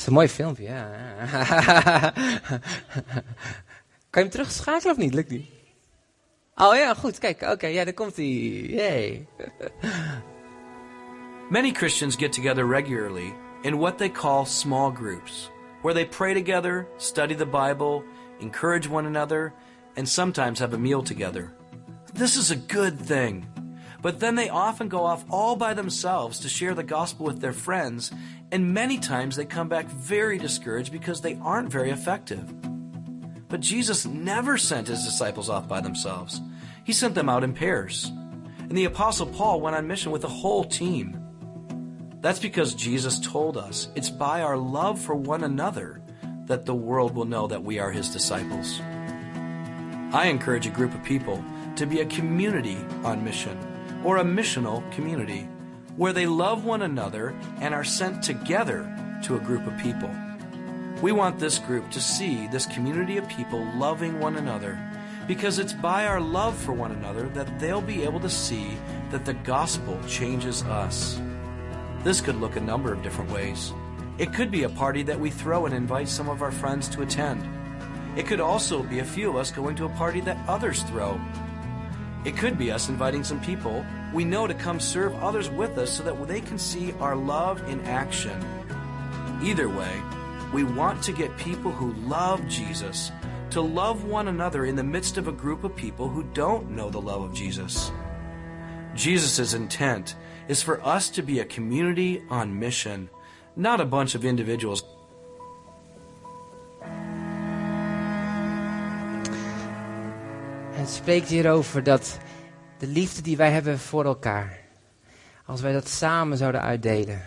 Is 0.04 0.10
een 0.10 0.16
mooi 0.16 0.28
filmpje, 0.28 0.64
ja. 0.64 0.90
kan 4.10 4.22
je 4.22 4.28
hem 4.28 4.30
terugschakelen 4.30 4.92
of 4.92 4.98
niet? 4.98 5.14
Lukt 5.14 5.30
niet? 5.30 5.50
Oh 6.54 6.74
ja, 6.74 6.94
goed. 6.94 7.18
Kijk, 7.18 7.42
oké. 7.42 7.50
Okay, 7.50 7.72
ja, 7.72 7.84
daar 7.84 7.94
komt 7.94 8.16
hij. 8.16 8.26
Yay. 8.26 9.26
Many 11.50 11.72
Christians 11.72 12.16
get 12.16 12.32
together 12.32 12.68
regularly 12.68 13.34
in 13.62 13.78
what 13.78 13.98
they 13.98 14.10
call 14.10 14.44
small 14.44 14.90
groups, 14.90 15.50
where 15.82 15.94
they 15.94 16.06
pray 16.06 16.34
together, 16.34 16.86
study 16.96 17.34
the 17.34 17.46
Bible, 17.46 18.02
encourage 18.38 18.88
one 18.88 19.06
another, 19.06 19.52
and 19.96 20.08
sometimes 20.08 20.58
have 20.58 20.74
a 20.74 20.78
meal 20.78 21.02
together. 21.02 21.52
This 22.12 22.36
is 22.36 22.50
a 22.50 22.56
good 22.56 22.98
thing. 23.06 23.53
But 24.04 24.20
then 24.20 24.34
they 24.34 24.50
often 24.50 24.88
go 24.90 25.06
off 25.06 25.24
all 25.30 25.56
by 25.56 25.72
themselves 25.72 26.38
to 26.40 26.48
share 26.50 26.74
the 26.74 26.82
gospel 26.82 27.24
with 27.24 27.40
their 27.40 27.54
friends, 27.54 28.12
and 28.52 28.74
many 28.74 28.98
times 28.98 29.34
they 29.34 29.46
come 29.46 29.66
back 29.70 29.86
very 29.86 30.36
discouraged 30.36 30.92
because 30.92 31.22
they 31.22 31.38
aren't 31.40 31.72
very 31.72 31.90
effective. 31.90 32.44
But 33.48 33.60
Jesus 33.60 34.04
never 34.04 34.58
sent 34.58 34.88
his 34.88 35.04
disciples 35.04 35.48
off 35.48 35.66
by 35.66 35.80
themselves, 35.80 36.42
he 36.84 36.92
sent 36.92 37.14
them 37.14 37.30
out 37.30 37.44
in 37.44 37.54
pairs. 37.54 38.12
And 38.58 38.76
the 38.76 38.84
Apostle 38.84 39.24
Paul 39.24 39.62
went 39.62 39.74
on 39.74 39.86
mission 39.86 40.12
with 40.12 40.24
a 40.24 40.28
whole 40.28 40.64
team. 40.64 41.18
That's 42.20 42.38
because 42.38 42.74
Jesus 42.74 43.18
told 43.18 43.56
us 43.56 43.88
it's 43.94 44.10
by 44.10 44.42
our 44.42 44.58
love 44.58 45.00
for 45.00 45.14
one 45.14 45.44
another 45.44 46.02
that 46.44 46.66
the 46.66 46.74
world 46.74 47.14
will 47.14 47.24
know 47.24 47.46
that 47.46 47.64
we 47.64 47.78
are 47.78 47.90
his 47.90 48.10
disciples. 48.10 48.82
I 50.12 50.26
encourage 50.26 50.66
a 50.66 50.70
group 50.70 50.94
of 50.94 51.02
people 51.04 51.42
to 51.76 51.86
be 51.86 52.02
a 52.02 52.06
community 52.06 52.76
on 53.02 53.24
mission 53.24 53.58
or 54.04 54.18
a 54.18 54.24
missional 54.24 54.90
community 54.92 55.48
where 55.96 56.12
they 56.12 56.26
love 56.26 56.64
one 56.64 56.82
another 56.82 57.34
and 57.60 57.74
are 57.74 57.84
sent 57.84 58.22
together 58.22 58.90
to 59.24 59.36
a 59.36 59.40
group 59.40 59.66
of 59.66 59.78
people. 59.78 60.10
We 61.02 61.12
want 61.12 61.38
this 61.38 61.58
group 61.58 61.90
to 61.90 62.00
see 62.00 62.46
this 62.48 62.66
community 62.66 63.16
of 63.16 63.28
people 63.28 63.64
loving 63.76 64.20
one 64.20 64.36
another 64.36 64.78
because 65.26 65.58
it's 65.58 65.72
by 65.72 66.06
our 66.06 66.20
love 66.20 66.56
for 66.56 66.72
one 66.72 66.92
another 66.92 67.28
that 67.30 67.58
they'll 67.58 67.80
be 67.80 68.02
able 68.02 68.20
to 68.20 68.28
see 68.28 68.76
that 69.10 69.24
the 69.24 69.34
gospel 69.34 69.98
changes 70.06 70.62
us. 70.64 71.20
This 72.02 72.20
could 72.20 72.36
look 72.36 72.56
a 72.56 72.60
number 72.60 72.92
of 72.92 73.02
different 73.02 73.30
ways. 73.30 73.72
It 74.18 74.32
could 74.32 74.50
be 74.50 74.64
a 74.64 74.68
party 74.68 75.02
that 75.04 75.18
we 75.18 75.30
throw 75.30 75.66
and 75.66 75.74
invite 75.74 76.08
some 76.08 76.28
of 76.28 76.42
our 76.42 76.52
friends 76.52 76.88
to 76.90 77.02
attend. 77.02 77.42
It 78.16 78.26
could 78.26 78.40
also 78.40 78.82
be 78.82 78.98
a 78.98 79.04
few 79.04 79.30
of 79.30 79.36
us 79.36 79.50
going 79.50 79.74
to 79.76 79.86
a 79.86 79.96
party 79.96 80.20
that 80.20 80.38
others 80.46 80.82
throw 80.84 81.20
it 82.24 82.36
could 82.36 82.56
be 82.56 82.70
us 82.70 82.88
inviting 82.88 83.22
some 83.22 83.40
people 83.40 83.84
we 84.14 84.24
know 84.24 84.46
to 84.46 84.54
come 84.54 84.78
serve 84.78 85.14
others 85.16 85.50
with 85.50 85.76
us 85.76 85.90
so 85.90 86.02
that 86.04 86.28
they 86.28 86.40
can 86.40 86.58
see 86.58 86.92
our 87.00 87.16
love 87.16 87.68
in 87.68 87.80
action. 87.82 88.40
Either 89.42 89.68
way, 89.68 90.02
we 90.52 90.62
want 90.62 91.02
to 91.02 91.12
get 91.12 91.36
people 91.36 91.72
who 91.72 91.92
love 92.08 92.46
Jesus 92.46 93.10
to 93.50 93.60
love 93.60 94.04
one 94.04 94.28
another 94.28 94.64
in 94.64 94.76
the 94.76 94.84
midst 94.84 95.18
of 95.18 95.28
a 95.28 95.32
group 95.32 95.64
of 95.64 95.76
people 95.76 96.08
who 96.08 96.22
don't 96.32 96.70
know 96.70 96.90
the 96.90 97.00
love 97.00 97.22
of 97.22 97.34
Jesus. 97.34 97.90
Jesus' 98.94 99.54
intent 99.54 100.14
is 100.48 100.62
for 100.62 100.84
us 100.86 101.08
to 101.10 101.22
be 101.22 101.40
a 101.40 101.44
community 101.44 102.22
on 102.30 102.58
mission, 102.58 103.10
not 103.56 103.80
a 103.80 103.84
bunch 103.84 104.14
of 104.14 104.24
individuals. 104.24 104.84
Het 110.74 110.90
spreekt 110.90 111.28
hierover 111.28 111.82
dat 111.82 112.18
de 112.78 112.86
liefde 112.86 113.22
die 113.22 113.36
wij 113.36 113.50
hebben 113.50 113.78
voor 113.78 114.04
elkaar, 114.04 114.58
als 115.44 115.60
wij 115.60 115.72
dat 115.72 115.88
samen 115.88 116.36
zouden 116.36 116.60
uitdelen, 116.60 117.22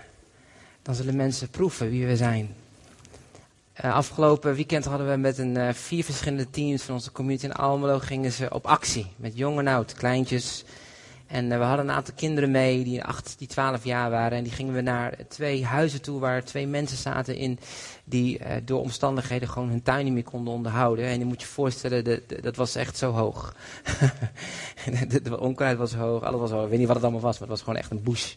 dan 0.81 0.95
zullen 0.95 1.15
mensen 1.15 1.49
proeven 1.49 1.89
wie 1.89 2.05
we 2.05 2.15
zijn. 2.15 2.55
Uh, 3.85 3.93
afgelopen 3.93 4.55
weekend 4.55 4.85
hadden 4.85 5.09
we 5.09 5.17
met 5.17 5.37
een 5.37 5.55
uh, 5.57 5.73
vier 5.73 6.03
verschillende 6.03 6.49
teams 6.49 6.83
van 6.83 6.93
onze 6.93 7.11
community 7.11 7.45
in 7.45 7.53
Almelo 7.53 7.99
gingen 7.99 8.31
ze 8.31 8.53
op 8.53 8.65
actie. 8.65 9.07
Met 9.15 9.37
jong 9.37 9.59
en 9.59 9.67
oud, 9.67 9.93
kleintjes. 9.93 10.63
En 11.27 11.51
uh, 11.51 11.57
we 11.57 11.63
hadden 11.63 11.87
een 11.87 11.95
aantal 11.95 12.13
kinderen 12.15 12.51
mee 12.51 12.83
die 12.83 13.03
acht, 13.03 13.35
die 13.37 13.47
twaalf 13.47 13.83
jaar 13.83 14.09
waren. 14.09 14.37
En 14.37 14.43
die 14.43 14.53
gingen 14.53 14.73
we 14.73 14.81
naar 14.81 15.13
twee 15.27 15.65
huizen 15.65 16.01
toe 16.01 16.19
waar 16.19 16.43
twee 16.43 16.67
mensen 16.67 16.97
zaten 16.97 17.35
in 17.35 17.59
die 18.03 18.39
door 18.65 18.81
omstandigheden 18.81 19.49
gewoon 19.49 19.69
hun 19.69 19.83
tuin 19.83 20.05
niet 20.05 20.13
meer 20.13 20.23
konden 20.23 20.53
onderhouden. 20.53 21.05
En 21.05 21.19
je 21.19 21.25
moet 21.25 21.41
je 21.41 21.47
voorstellen, 21.47 22.03
de, 22.03 22.23
dat 22.41 22.55
was 22.55 22.75
echt 22.75 22.97
zo 22.97 23.11
hoog. 23.11 23.55
de, 25.07 25.21
de, 25.21 25.39
onkruid 25.39 25.77
was 25.77 25.93
hoog, 25.93 26.23
alles 26.23 26.39
was 26.39 26.51
hoog. 26.51 26.63
Ik 26.63 26.69
weet 26.69 26.79
niet 26.79 26.87
wat 26.87 26.95
het 26.95 27.05
allemaal 27.05 27.21
was, 27.21 27.39
maar 27.39 27.47
het 27.47 27.57
was 27.57 27.61
gewoon 27.61 27.79
echt 27.79 27.91
een 27.91 28.03
bush. 28.03 28.35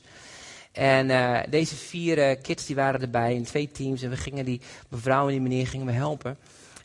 En 0.72 1.08
uh, 1.08 1.38
deze 1.48 1.76
vier 1.76 2.36
kids 2.36 2.66
die 2.66 2.76
waren 2.76 3.00
erbij 3.00 3.34
in 3.34 3.44
twee 3.44 3.70
teams. 3.70 4.02
En 4.02 4.10
we 4.10 4.16
gingen 4.16 4.44
die 4.44 4.60
mevrouw 4.88 5.26
en 5.26 5.32
die 5.32 5.40
meneer 5.40 5.66
gingen 5.66 5.86
we 5.86 5.92
helpen. 5.92 6.36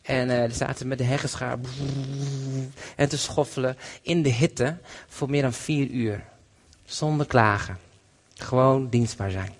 En 0.06 0.30
uh, 0.30 0.44
die 0.44 0.54
zaten 0.54 0.88
met 0.88 0.98
de 0.98 1.04
heggenschaar 1.04 1.58
en 2.96 3.08
te 3.08 3.18
schoffelen 3.18 3.76
in 4.02 4.22
de 4.22 4.28
hitte 4.28 4.78
voor 5.08 5.30
meer 5.30 5.42
dan 5.42 5.52
vier 5.52 5.88
uur. 5.88 6.24
Zonder 6.84 7.26
klagen. 7.26 7.78
Gewoon 8.34 8.88
dienstbaar 8.88 9.30
zijn. 9.30 9.52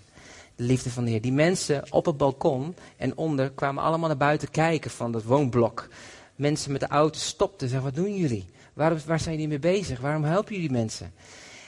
De 0.56 0.64
liefde 0.64 0.90
van 0.90 1.04
de 1.04 1.10
Heer. 1.10 1.20
Die 1.20 1.32
mensen 1.32 1.84
op 1.90 2.06
het 2.06 2.16
balkon 2.16 2.74
en 2.96 3.16
onder 3.16 3.50
kwamen 3.50 3.82
allemaal 3.82 4.08
naar 4.08 4.16
buiten 4.16 4.50
kijken 4.50 4.90
van 4.90 5.12
dat 5.12 5.22
woonblok. 5.22 5.88
Mensen 6.34 6.72
met 6.72 6.80
de 6.80 6.86
auto 6.86 7.18
stopten 7.18 7.66
en 7.66 7.68
zeiden, 7.68 7.92
wat 7.92 8.04
doen 8.04 8.16
jullie? 8.16 8.46
Waar 8.72 9.20
zijn 9.20 9.34
jullie 9.34 9.48
mee 9.48 9.58
bezig? 9.58 10.00
Waarom 10.00 10.24
helpen 10.24 10.54
jullie 10.54 10.70
mensen? 10.70 11.12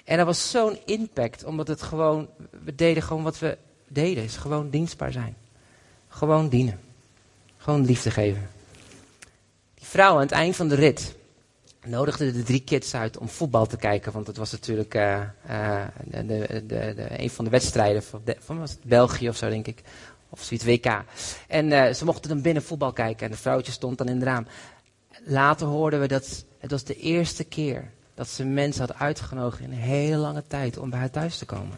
En 0.05 0.17
dat 0.17 0.27
was 0.27 0.51
zo'n 0.51 0.79
impact, 0.85 1.45
omdat 1.45 1.69
het 1.69 1.83
gewoon, 1.83 2.29
we 2.65 2.75
deden 2.75 3.03
gewoon 3.03 3.23
wat 3.23 3.39
we 3.39 3.59
deden, 3.89 4.25
is 4.25 4.37
gewoon 4.37 4.71
dienstbaar 4.71 5.13
zijn. 5.13 5.37
Gewoon 6.09 6.49
dienen. 6.49 6.81
Gewoon 7.57 7.85
liefde 7.85 8.11
geven. 8.11 8.58
Vrouw 9.89 10.15
aan 10.15 10.21
het 10.21 10.31
eind 10.31 10.57
van 10.57 10.69
de 10.69 10.75
rit 10.75 11.15
nodigde 11.87 12.33
de 12.33 12.43
drie 12.43 12.61
kids 12.61 12.95
uit 12.95 13.19
om 13.19 13.29
voetbal 13.29 13.67
te 13.67 13.77
kijken, 13.77 14.13
want 14.13 14.27
het 14.27 14.37
was 14.37 14.51
natuurlijk 14.51 14.95
uh, 14.95 15.21
uh, 15.51 15.85
de, 16.05 16.27
de, 16.27 16.67
de, 16.67 17.07
een 17.23 17.31
van 17.31 17.45
de 17.45 17.51
wedstrijden 17.51 18.03
van, 18.03 18.23
van 18.39 18.59
was 18.59 18.71
het 18.71 18.85
België 18.85 19.29
of 19.29 19.37
zo, 19.37 19.49
denk 19.49 19.67
ik. 19.67 19.83
Of 20.29 20.43
zoiets 20.43 20.65
WK. 20.67 21.03
En 21.47 21.71
uh, 21.71 21.93
ze 21.93 22.05
mochten 22.05 22.31
dan 22.31 22.43
binnen 22.43 22.63
voetbal 22.63 22.93
kijken 22.93 23.27
en 23.27 23.33
de 23.33 23.39
vrouwtje 23.39 23.73
stond 23.73 23.99
dan 23.99 24.09
in 24.09 24.15
het 24.15 24.25
raam. 24.25 24.47
Later 25.25 25.67
hoorden 25.67 26.01
we 26.01 26.09
dat 26.09 26.45
het 26.59 26.71
was 26.71 26.85
de 26.85 26.97
eerste 26.97 27.45
keer 27.45 27.91
dat 28.15 28.29
ze 28.29 28.45
mensen 28.45 28.87
had 28.87 28.99
uitgenodigd 28.99 29.61
in 29.61 29.73
een 29.73 29.79
hele 29.79 30.17
lange 30.17 30.45
tijd 30.47 30.79
om 30.79 30.91
bij 30.91 30.99
haar 30.99 31.11
thuis 31.11 31.39
te 31.39 31.45
komen. 31.45 31.77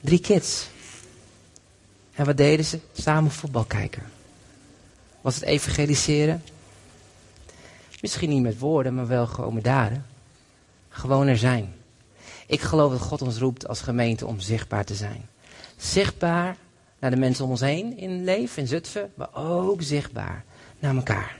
Drie 0.00 0.20
kids. 0.20 0.68
En 2.14 2.24
wat 2.24 2.36
deden 2.36 2.64
ze? 2.64 2.78
Samen 2.92 3.30
voetbal 3.30 3.64
kijken. 3.64 4.02
Was 5.20 5.34
het 5.34 5.44
evangeliseren? 5.44 6.42
Misschien 8.00 8.28
niet 8.28 8.42
met 8.42 8.58
woorden, 8.58 8.94
maar 8.94 9.06
wel 9.06 9.26
gewoon 9.26 9.54
met 9.54 9.64
daden. 9.64 10.06
Gewoon 10.88 11.26
er 11.26 11.38
zijn. 11.38 11.74
Ik 12.46 12.60
geloof 12.60 12.92
dat 12.92 13.00
God 13.00 13.22
ons 13.22 13.38
roept 13.38 13.68
als 13.68 13.80
gemeente 13.80 14.26
om 14.26 14.40
zichtbaar 14.40 14.84
te 14.84 14.94
zijn. 14.94 15.28
Zichtbaar 15.76 16.56
naar 16.98 17.10
de 17.10 17.16
mensen 17.16 17.44
om 17.44 17.50
ons 17.50 17.60
heen 17.60 17.96
in 17.96 18.24
leven, 18.24 18.62
in 18.62 18.68
Zutphen, 18.68 19.12
maar 19.14 19.34
ook 19.34 19.82
zichtbaar 19.82 20.44
naar 20.78 20.96
elkaar. 20.96 21.38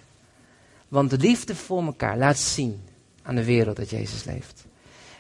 Want 0.88 1.11
de 1.11 1.18
liefde 1.18 1.55
voor 1.55 1.83
elkaar 1.83 2.18
laat 2.18 2.38
zien 2.38 2.83
aan 3.23 3.35
de 3.35 3.44
wereld 3.44 3.77
dat 3.77 3.90
Jezus 3.90 4.25
leeft. 4.25 4.64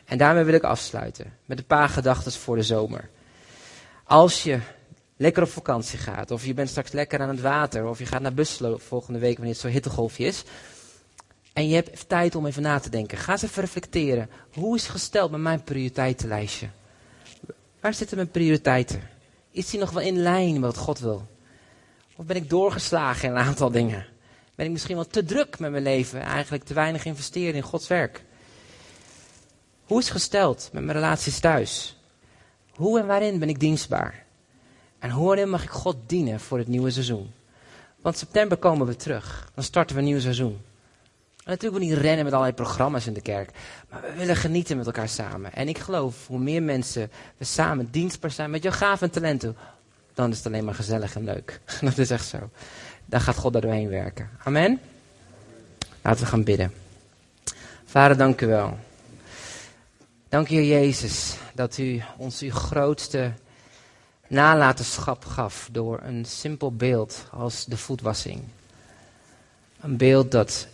En 0.04 0.18
daarmee 0.18 0.44
wil 0.44 0.54
ik 0.54 0.62
afsluiten 0.62 1.32
met 1.44 1.58
een 1.58 1.66
paar 1.66 1.88
gedachten 1.88 2.32
voor 2.32 2.56
de 2.56 2.62
zomer. 2.62 3.08
Als 4.04 4.42
je 4.42 4.58
lekker 5.16 5.42
op 5.42 5.48
vakantie 5.48 5.98
gaat, 5.98 6.30
of 6.30 6.44
je 6.44 6.54
bent 6.54 6.68
straks 6.68 6.92
lekker 6.92 7.20
aan 7.20 7.28
het 7.28 7.40
water, 7.40 7.86
of 7.86 7.98
je 7.98 8.06
gaat 8.06 8.20
naar 8.20 8.34
Busselo 8.34 8.76
volgende 8.76 9.18
week 9.18 9.34
wanneer 9.36 9.52
het 9.52 9.62
zo'n 9.62 9.70
hittegolfje 9.70 10.24
is. 10.24 10.44
En 11.58 11.68
je 11.68 11.74
hebt 11.74 12.08
tijd 12.08 12.34
om 12.34 12.46
even 12.46 12.62
na 12.62 12.78
te 12.78 12.90
denken. 12.90 13.18
Ga 13.18 13.32
eens 13.32 13.42
even 13.42 13.62
reflecteren. 13.62 14.30
Hoe 14.52 14.76
is 14.76 14.86
gesteld 14.86 15.30
met 15.30 15.40
mijn 15.40 15.62
prioriteitenlijstje? 15.62 16.68
Waar 17.80 17.94
zitten 17.94 18.16
mijn 18.16 18.30
prioriteiten? 18.30 19.02
Is 19.50 19.70
die 19.70 19.80
nog 19.80 19.90
wel 19.90 20.02
in 20.02 20.18
lijn 20.18 20.52
met 20.52 20.62
wat 20.62 20.76
God 20.76 20.98
wil? 20.98 21.28
Of 22.16 22.24
ben 22.24 22.36
ik 22.36 22.50
doorgeslagen 22.50 23.28
in 23.28 23.34
een 23.34 23.42
aantal 23.42 23.70
dingen? 23.70 24.06
ben 24.54 24.66
ik 24.66 24.72
misschien 24.72 24.94
wel 24.94 25.06
te 25.06 25.24
druk 25.24 25.58
met 25.58 25.70
mijn 25.70 25.82
leven. 25.82 26.20
Eigenlijk 26.20 26.64
te 26.64 26.74
weinig 26.74 27.04
investeren 27.04 27.54
in 27.54 27.62
Gods 27.62 27.88
werk. 27.88 28.24
Hoe 29.84 30.00
is 30.00 30.10
gesteld 30.10 30.70
met 30.72 30.84
mijn 30.84 30.96
relaties 30.96 31.38
thuis? 31.38 31.96
Hoe 32.74 33.00
en 33.00 33.06
waarin 33.06 33.38
ben 33.38 33.48
ik 33.48 33.60
dienstbaar? 33.60 34.24
En 34.98 35.10
hoe 35.10 35.36
en 35.36 35.50
mag 35.50 35.62
ik 35.62 35.70
God 35.70 35.96
dienen 36.06 36.40
voor 36.40 36.58
het 36.58 36.68
nieuwe 36.68 36.90
seizoen? 36.90 37.32
Want 38.00 38.18
september 38.18 38.56
komen 38.58 38.86
we 38.86 38.96
terug. 38.96 39.50
Dan 39.54 39.64
starten 39.64 39.96
we 39.96 40.02
een 40.02 40.08
nieuw 40.08 40.20
seizoen. 40.20 40.66
Natuurlijk 41.48 41.80
wil 41.82 41.88
niet 41.88 41.98
rennen 41.98 42.24
met 42.24 42.32
allerlei 42.32 42.56
programma's 42.56 43.06
in 43.06 43.12
de 43.12 43.20
kerk. 43.20 43.50
Maar 43.90 44.00
we 44.00 44.12
willen 44.16 44.36
genieten 44.36 44.76
met 44.76 44.86
elkaar 44.86 45.08
samen. 45.08 45.52
En 45.52 45.68
ik 45.68 45.78
geloof, 45.78 46.26
hoe 46.26 46.38
meer 46.38 46.62
mensen 46.62 47.10
we 47.36 47.44
samen 47.44 47.88
dienstbaar 47.90 48.30
zijn 48.30 48.50
met 48.50 48.62
jouw 48.62 48.72
gaven 48.72 49.06
en 49.06 49.12
talenten, 49.12 49.56
dan 50.14 50.30
is 50.30 50.36
het 50.36 50.46
alleen 50.46 50.64
maar 50.64 50.74
gezellig 50.74 51.14
en 51.14 51.24
leuk. 51.24 51.60
Dat 51.80 51.98
is 51.98 52.10
echt 52.10 52.26
zo 52.26 52.50
dan 53.08 53.20
gaat 53.20 53.36
God 53.36 53.52
daar 53.52 53.62
doorheen 53.62 53.88
werken. 53.88 54.30
Amen? 54.44 54.80
Laten 56.02 56.22
we 56.22 56.26
gaan 56.26 56.44
bidden. 56.44 56.72
Vader, 57.84 58.16
dank 58.16 58.40
u 58.40 58.46
wel. 58.46 58.78
Dank 60.28 60.48
u, 60.48 60.62
Jezus, 60.62 61.36
dat 61.54 61.78
u 61.78 62.02
ons 62.16 62.40
uw 62.40 62.50
grootste 62.50 63.32
nalatenschap 64.26 65.24
gaf 65.24 65.68
door 65.72 66.00
een 66.02 66.24
simpel 66.24 66.72
beeld 66.72 67.24
als 67.30 67.64
de 67.64 67.76
voetwassing. 67.76 68.42
Een 69.80 69.96
beeld 69.96 70.30
dat 70.30 70.66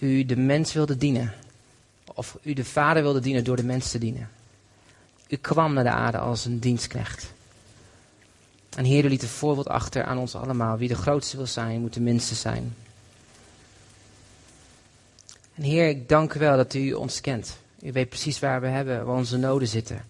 u 0.00 0.24
de 0.24 0.36
mens 0.36 0.72
wilde 0.72 0.96
dienen. 0.96 1.34
Of 2.14 2.38
u 2.42 2.52
de 2.52 2.64
Vader 2.64 3.02
wilde 3.02 3.20
dienen 3.20 3.44
door 3.44 3.56
de 3.56 3.64
mens 3.64 3.90
te 3.90 3.98
dienen. 3.98 4.30
U 5.28 5.36
kwam 5.36 5.72
naar 5.72 5.84
de 5.84 5.90
aarde 5.90 6.18
als 6.18 6.44
een 6.44 6.58
dienstknecht. 6.58 7.32
En 8.76 8.84
Heer, 8.84 9.04
u 9.04 9.08
liet 9.08 9.22
een 9.22 9.28
voorbeeld 9.28 9.68
achter 9.68 10.04
aan 10.04 10.18
ons 10.18 10.34
allemaal. 10.34 10.78
Wie 10.78 10.88
de 10.88 10.94
grootste 10.94 11.36
wil 11.36 11.46
zijn, 11.46 11.80
moet 11.80 11.94
de 11.94 12.00
minste 12.00 12.34
zijn. 12.34 12.74
En 15.54 15.62
Heer, 15.62 15.88
ik 15.88 16.08
dank 16.08 16.34
u 16.34 16.38
wel 16.38 16.56
dat 16.56 16.74
u 16.74 16.92
ons 16.92 17.20
kent. 17.20 17.58
U 17.80 17.92
weet 17.92 18.08
precies 18.08 18.38
waar 18.38 18.60
we 18.60 18.66
hebben, 18.66 19.04
waar 19.04 19.16
onze 19.16 19.36
noden 19.36 19.68
zitten. 19.68 20.04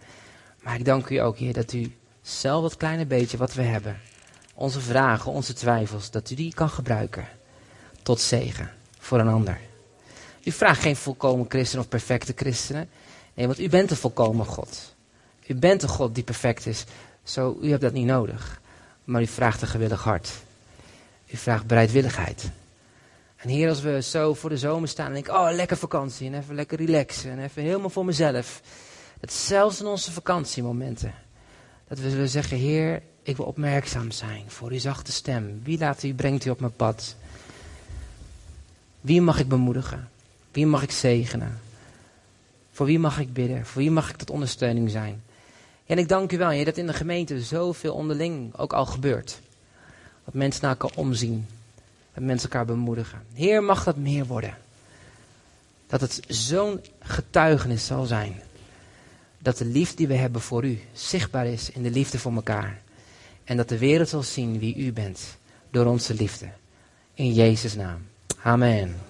Maar 0.63 0.75
ik 0.75 0.85
dank 0.85 1.09
u 1.09 1.17
ook, 1.17 1.39
Heer, 1.39 1.53
dat 1.53 1.73
u 1.73 1.95
zelf 2.23 2.63
dat 2.63 2.77
kleine 2.77 3.07
beetje 3.07 3.37
wat 3.37 3.55
we 3.55 3.63
hebben, 3.63 4.01
onze 4.55 4.81
vragen, 4.81 5.33
onze 5.33 5.53
twijfels, 5.53 6.11
dat 6.11 6.31
u 6.31 6.35
die 6.35 6.55
kan 6.55 6.71
gebruiken 6.71 7.29
tot 8.03 8.21
zegen 8.21 8.71
voor 8.99 9.19
een 9.19 9.29
ander. 9.29 9.61
U 10.45 10.51
vraagt 10.51 10.81
geen 10.81 10.97
volkomen 10.97 11.47
christen 11.49 11.79
of 11.79 11.89
perfecte 11.89 12.33
christenen. 12.37 12.89
Nee, 13.35 13.47
want 13.47 13.59
u 13.59 13.69
bent 13.69 13.91
een 13.91 13.97
volkomen 13.97 14.47
God. 14.47 14.95
U 15.47 15.55
bent 15.55 15.83
een 15.83 15.89
God 15.89 16.15
die 16.15 16.25
perfect 16.25 16.67
is. 16.67 16.85
Zo, 17.23 17.59
u 17.63 17.71
hebt 17.71 17.83
dat 17.83 17.93
niet 17.93 18.07
nodig. 18.07 18.61
Maar 19.05 19.23
u 19.23 19.27
vraagt 19.27 19.63
een 19.63 19.69
gewillig 19.69 20.03
hart. 20.03 20.33
U 21.27 21.37
vraagt 21.37 21.67
bereidwilligheid. 21.67 22.51
En 23.37 23.49
hier 23.49 23.69
als 23.69 23.81
we 23.81 24.03
zo 24.03 24.35
voor 24.35 24.51
de 24.51 24.59
zomer 24.59 24.89
staan 24.89 25.07
en 25.07 25.13
denken, 25.13 25.35
oh 25.35 25.49
lekker 25.51 25.77
vakantie 25.77 26.27
en 26.27 26.39
even 26.39 26.55
lekker 26.55 26.79
relaxen 26.79 27.31
en 27.31 27.39
even 27.39 27.63
helemaal 27.63 27.91
voor 27.91 28.05
mezelf. 28.05 28.63
Dat 29.21 29.33
zelfs 29.33 29.81
in 29.81 29.87
onze 29.87 30.13
vakantiemomenten, 30.13 31.15
dat 31.89 31.99
we 31.99 32.11
zullen 32.11 32.29
zeggen, 32.29 32.57
Heer, 32.57 33.03
ik 33.23 33.37
wil 33.37 33.47
opmerkzaam 33.47 34.11
zijn 34.11 34.45
voor 34.47 34.71
uw 34.71 34.79
zachte 34.79 35.13
stem. 35.13 35.61
Wie 35.63 35.79
laat 35.79 36.03
u, 36.03 36.15
brengt 36.15 36.45
u 36.45 36.51
op 36.51 36.61
mijn 36.61 36.77
pad? 36.77 37.17
Wie 39.01 39.21
mag 39.21 39.39
ik 39.39 39.49
bemoedigen? 39.49 40.09
Wie 40.59 40.67
mag 40.67 40.83
ik 40.83 40.91
zegenen? 40.91 41.61
Voor 42.73 42.87
wie 42.87 42.99
mag 42.99 43.19
ik 43.19 43.33
bidden? 43.33 43.67
Voor 43.67 43.83
wie 43.83 43.91
mag 43.91 44.11
ik 44.11 44.17
tot 44.17 44.31
ondersteuning 44.31 44.91
zijn? 44.91 45.23
En 45.87 45.99
ik 45.99 46.09
dank 46.09 46.33
u 46.33 46.39
wel, 46.39 46.49
Heer, 46.49 46.65
dat 46.65 46.77
in 46.77 46.87
de 46.87 46.93
gemeente 46.93 47.41
zoveel 47.43 47.95
onderling 47.95 48.57
ook 48.57 48.73
al 48.73 48.87
gebeurt. 48.87 49.41
Dat 50.25 50.35
mensen 50.35 50.63
naar 50.63 50.71
elkaar 50.71 50.99
omzien. 50.99 51.47
Dat 52.15 52.25
mensen 52.25 52.51
elkaar 52.51 52.67
bemoedigen. 52.67 53.23
Heer, 53.35 53.63
mag 53.63 53.85
dat 53.85 53.97
meer 53.97 54.27
worden. 54.27 54.59
Dat 55.87 56.01
het 56.01 56.21
zo'n 56.29 56.81
getuigenis 57.01 57.87
zal 57.87 58.05
zijn. 58.05 58.43
Dat 59.39 59.59
de 59.59 59.65
liefde 59.65 59.97
die 59.97 60.09
we 60.09 60.15
hebben 60.15 60.41
voor 60.41 60.65
u 60.65 60.81
zichtbaar 60.93 61.47
is 61.47 61.71
in 61.71 61.83
de 61.83 61.91
liefde 61.91 62.19
voor 62.19 62.33
elkaar. 62.33 62.81
En 63.45 63.57
dat 63.57 63.69
de 63.69 63.79
wereld 63.79 64.09
zal 64.09 64.23
zien 64.23 64.59
wie 64.59 64.77
u 64.77 64.93
bent 64.93 65.37
door 65.71 65.87
onze 65.87 66.15
liefde. 66.15 66.49
In 67.15 67.33
Jezus' 67.33 67.75
naam. 67.75 68.07
Amen. 68.43 69.08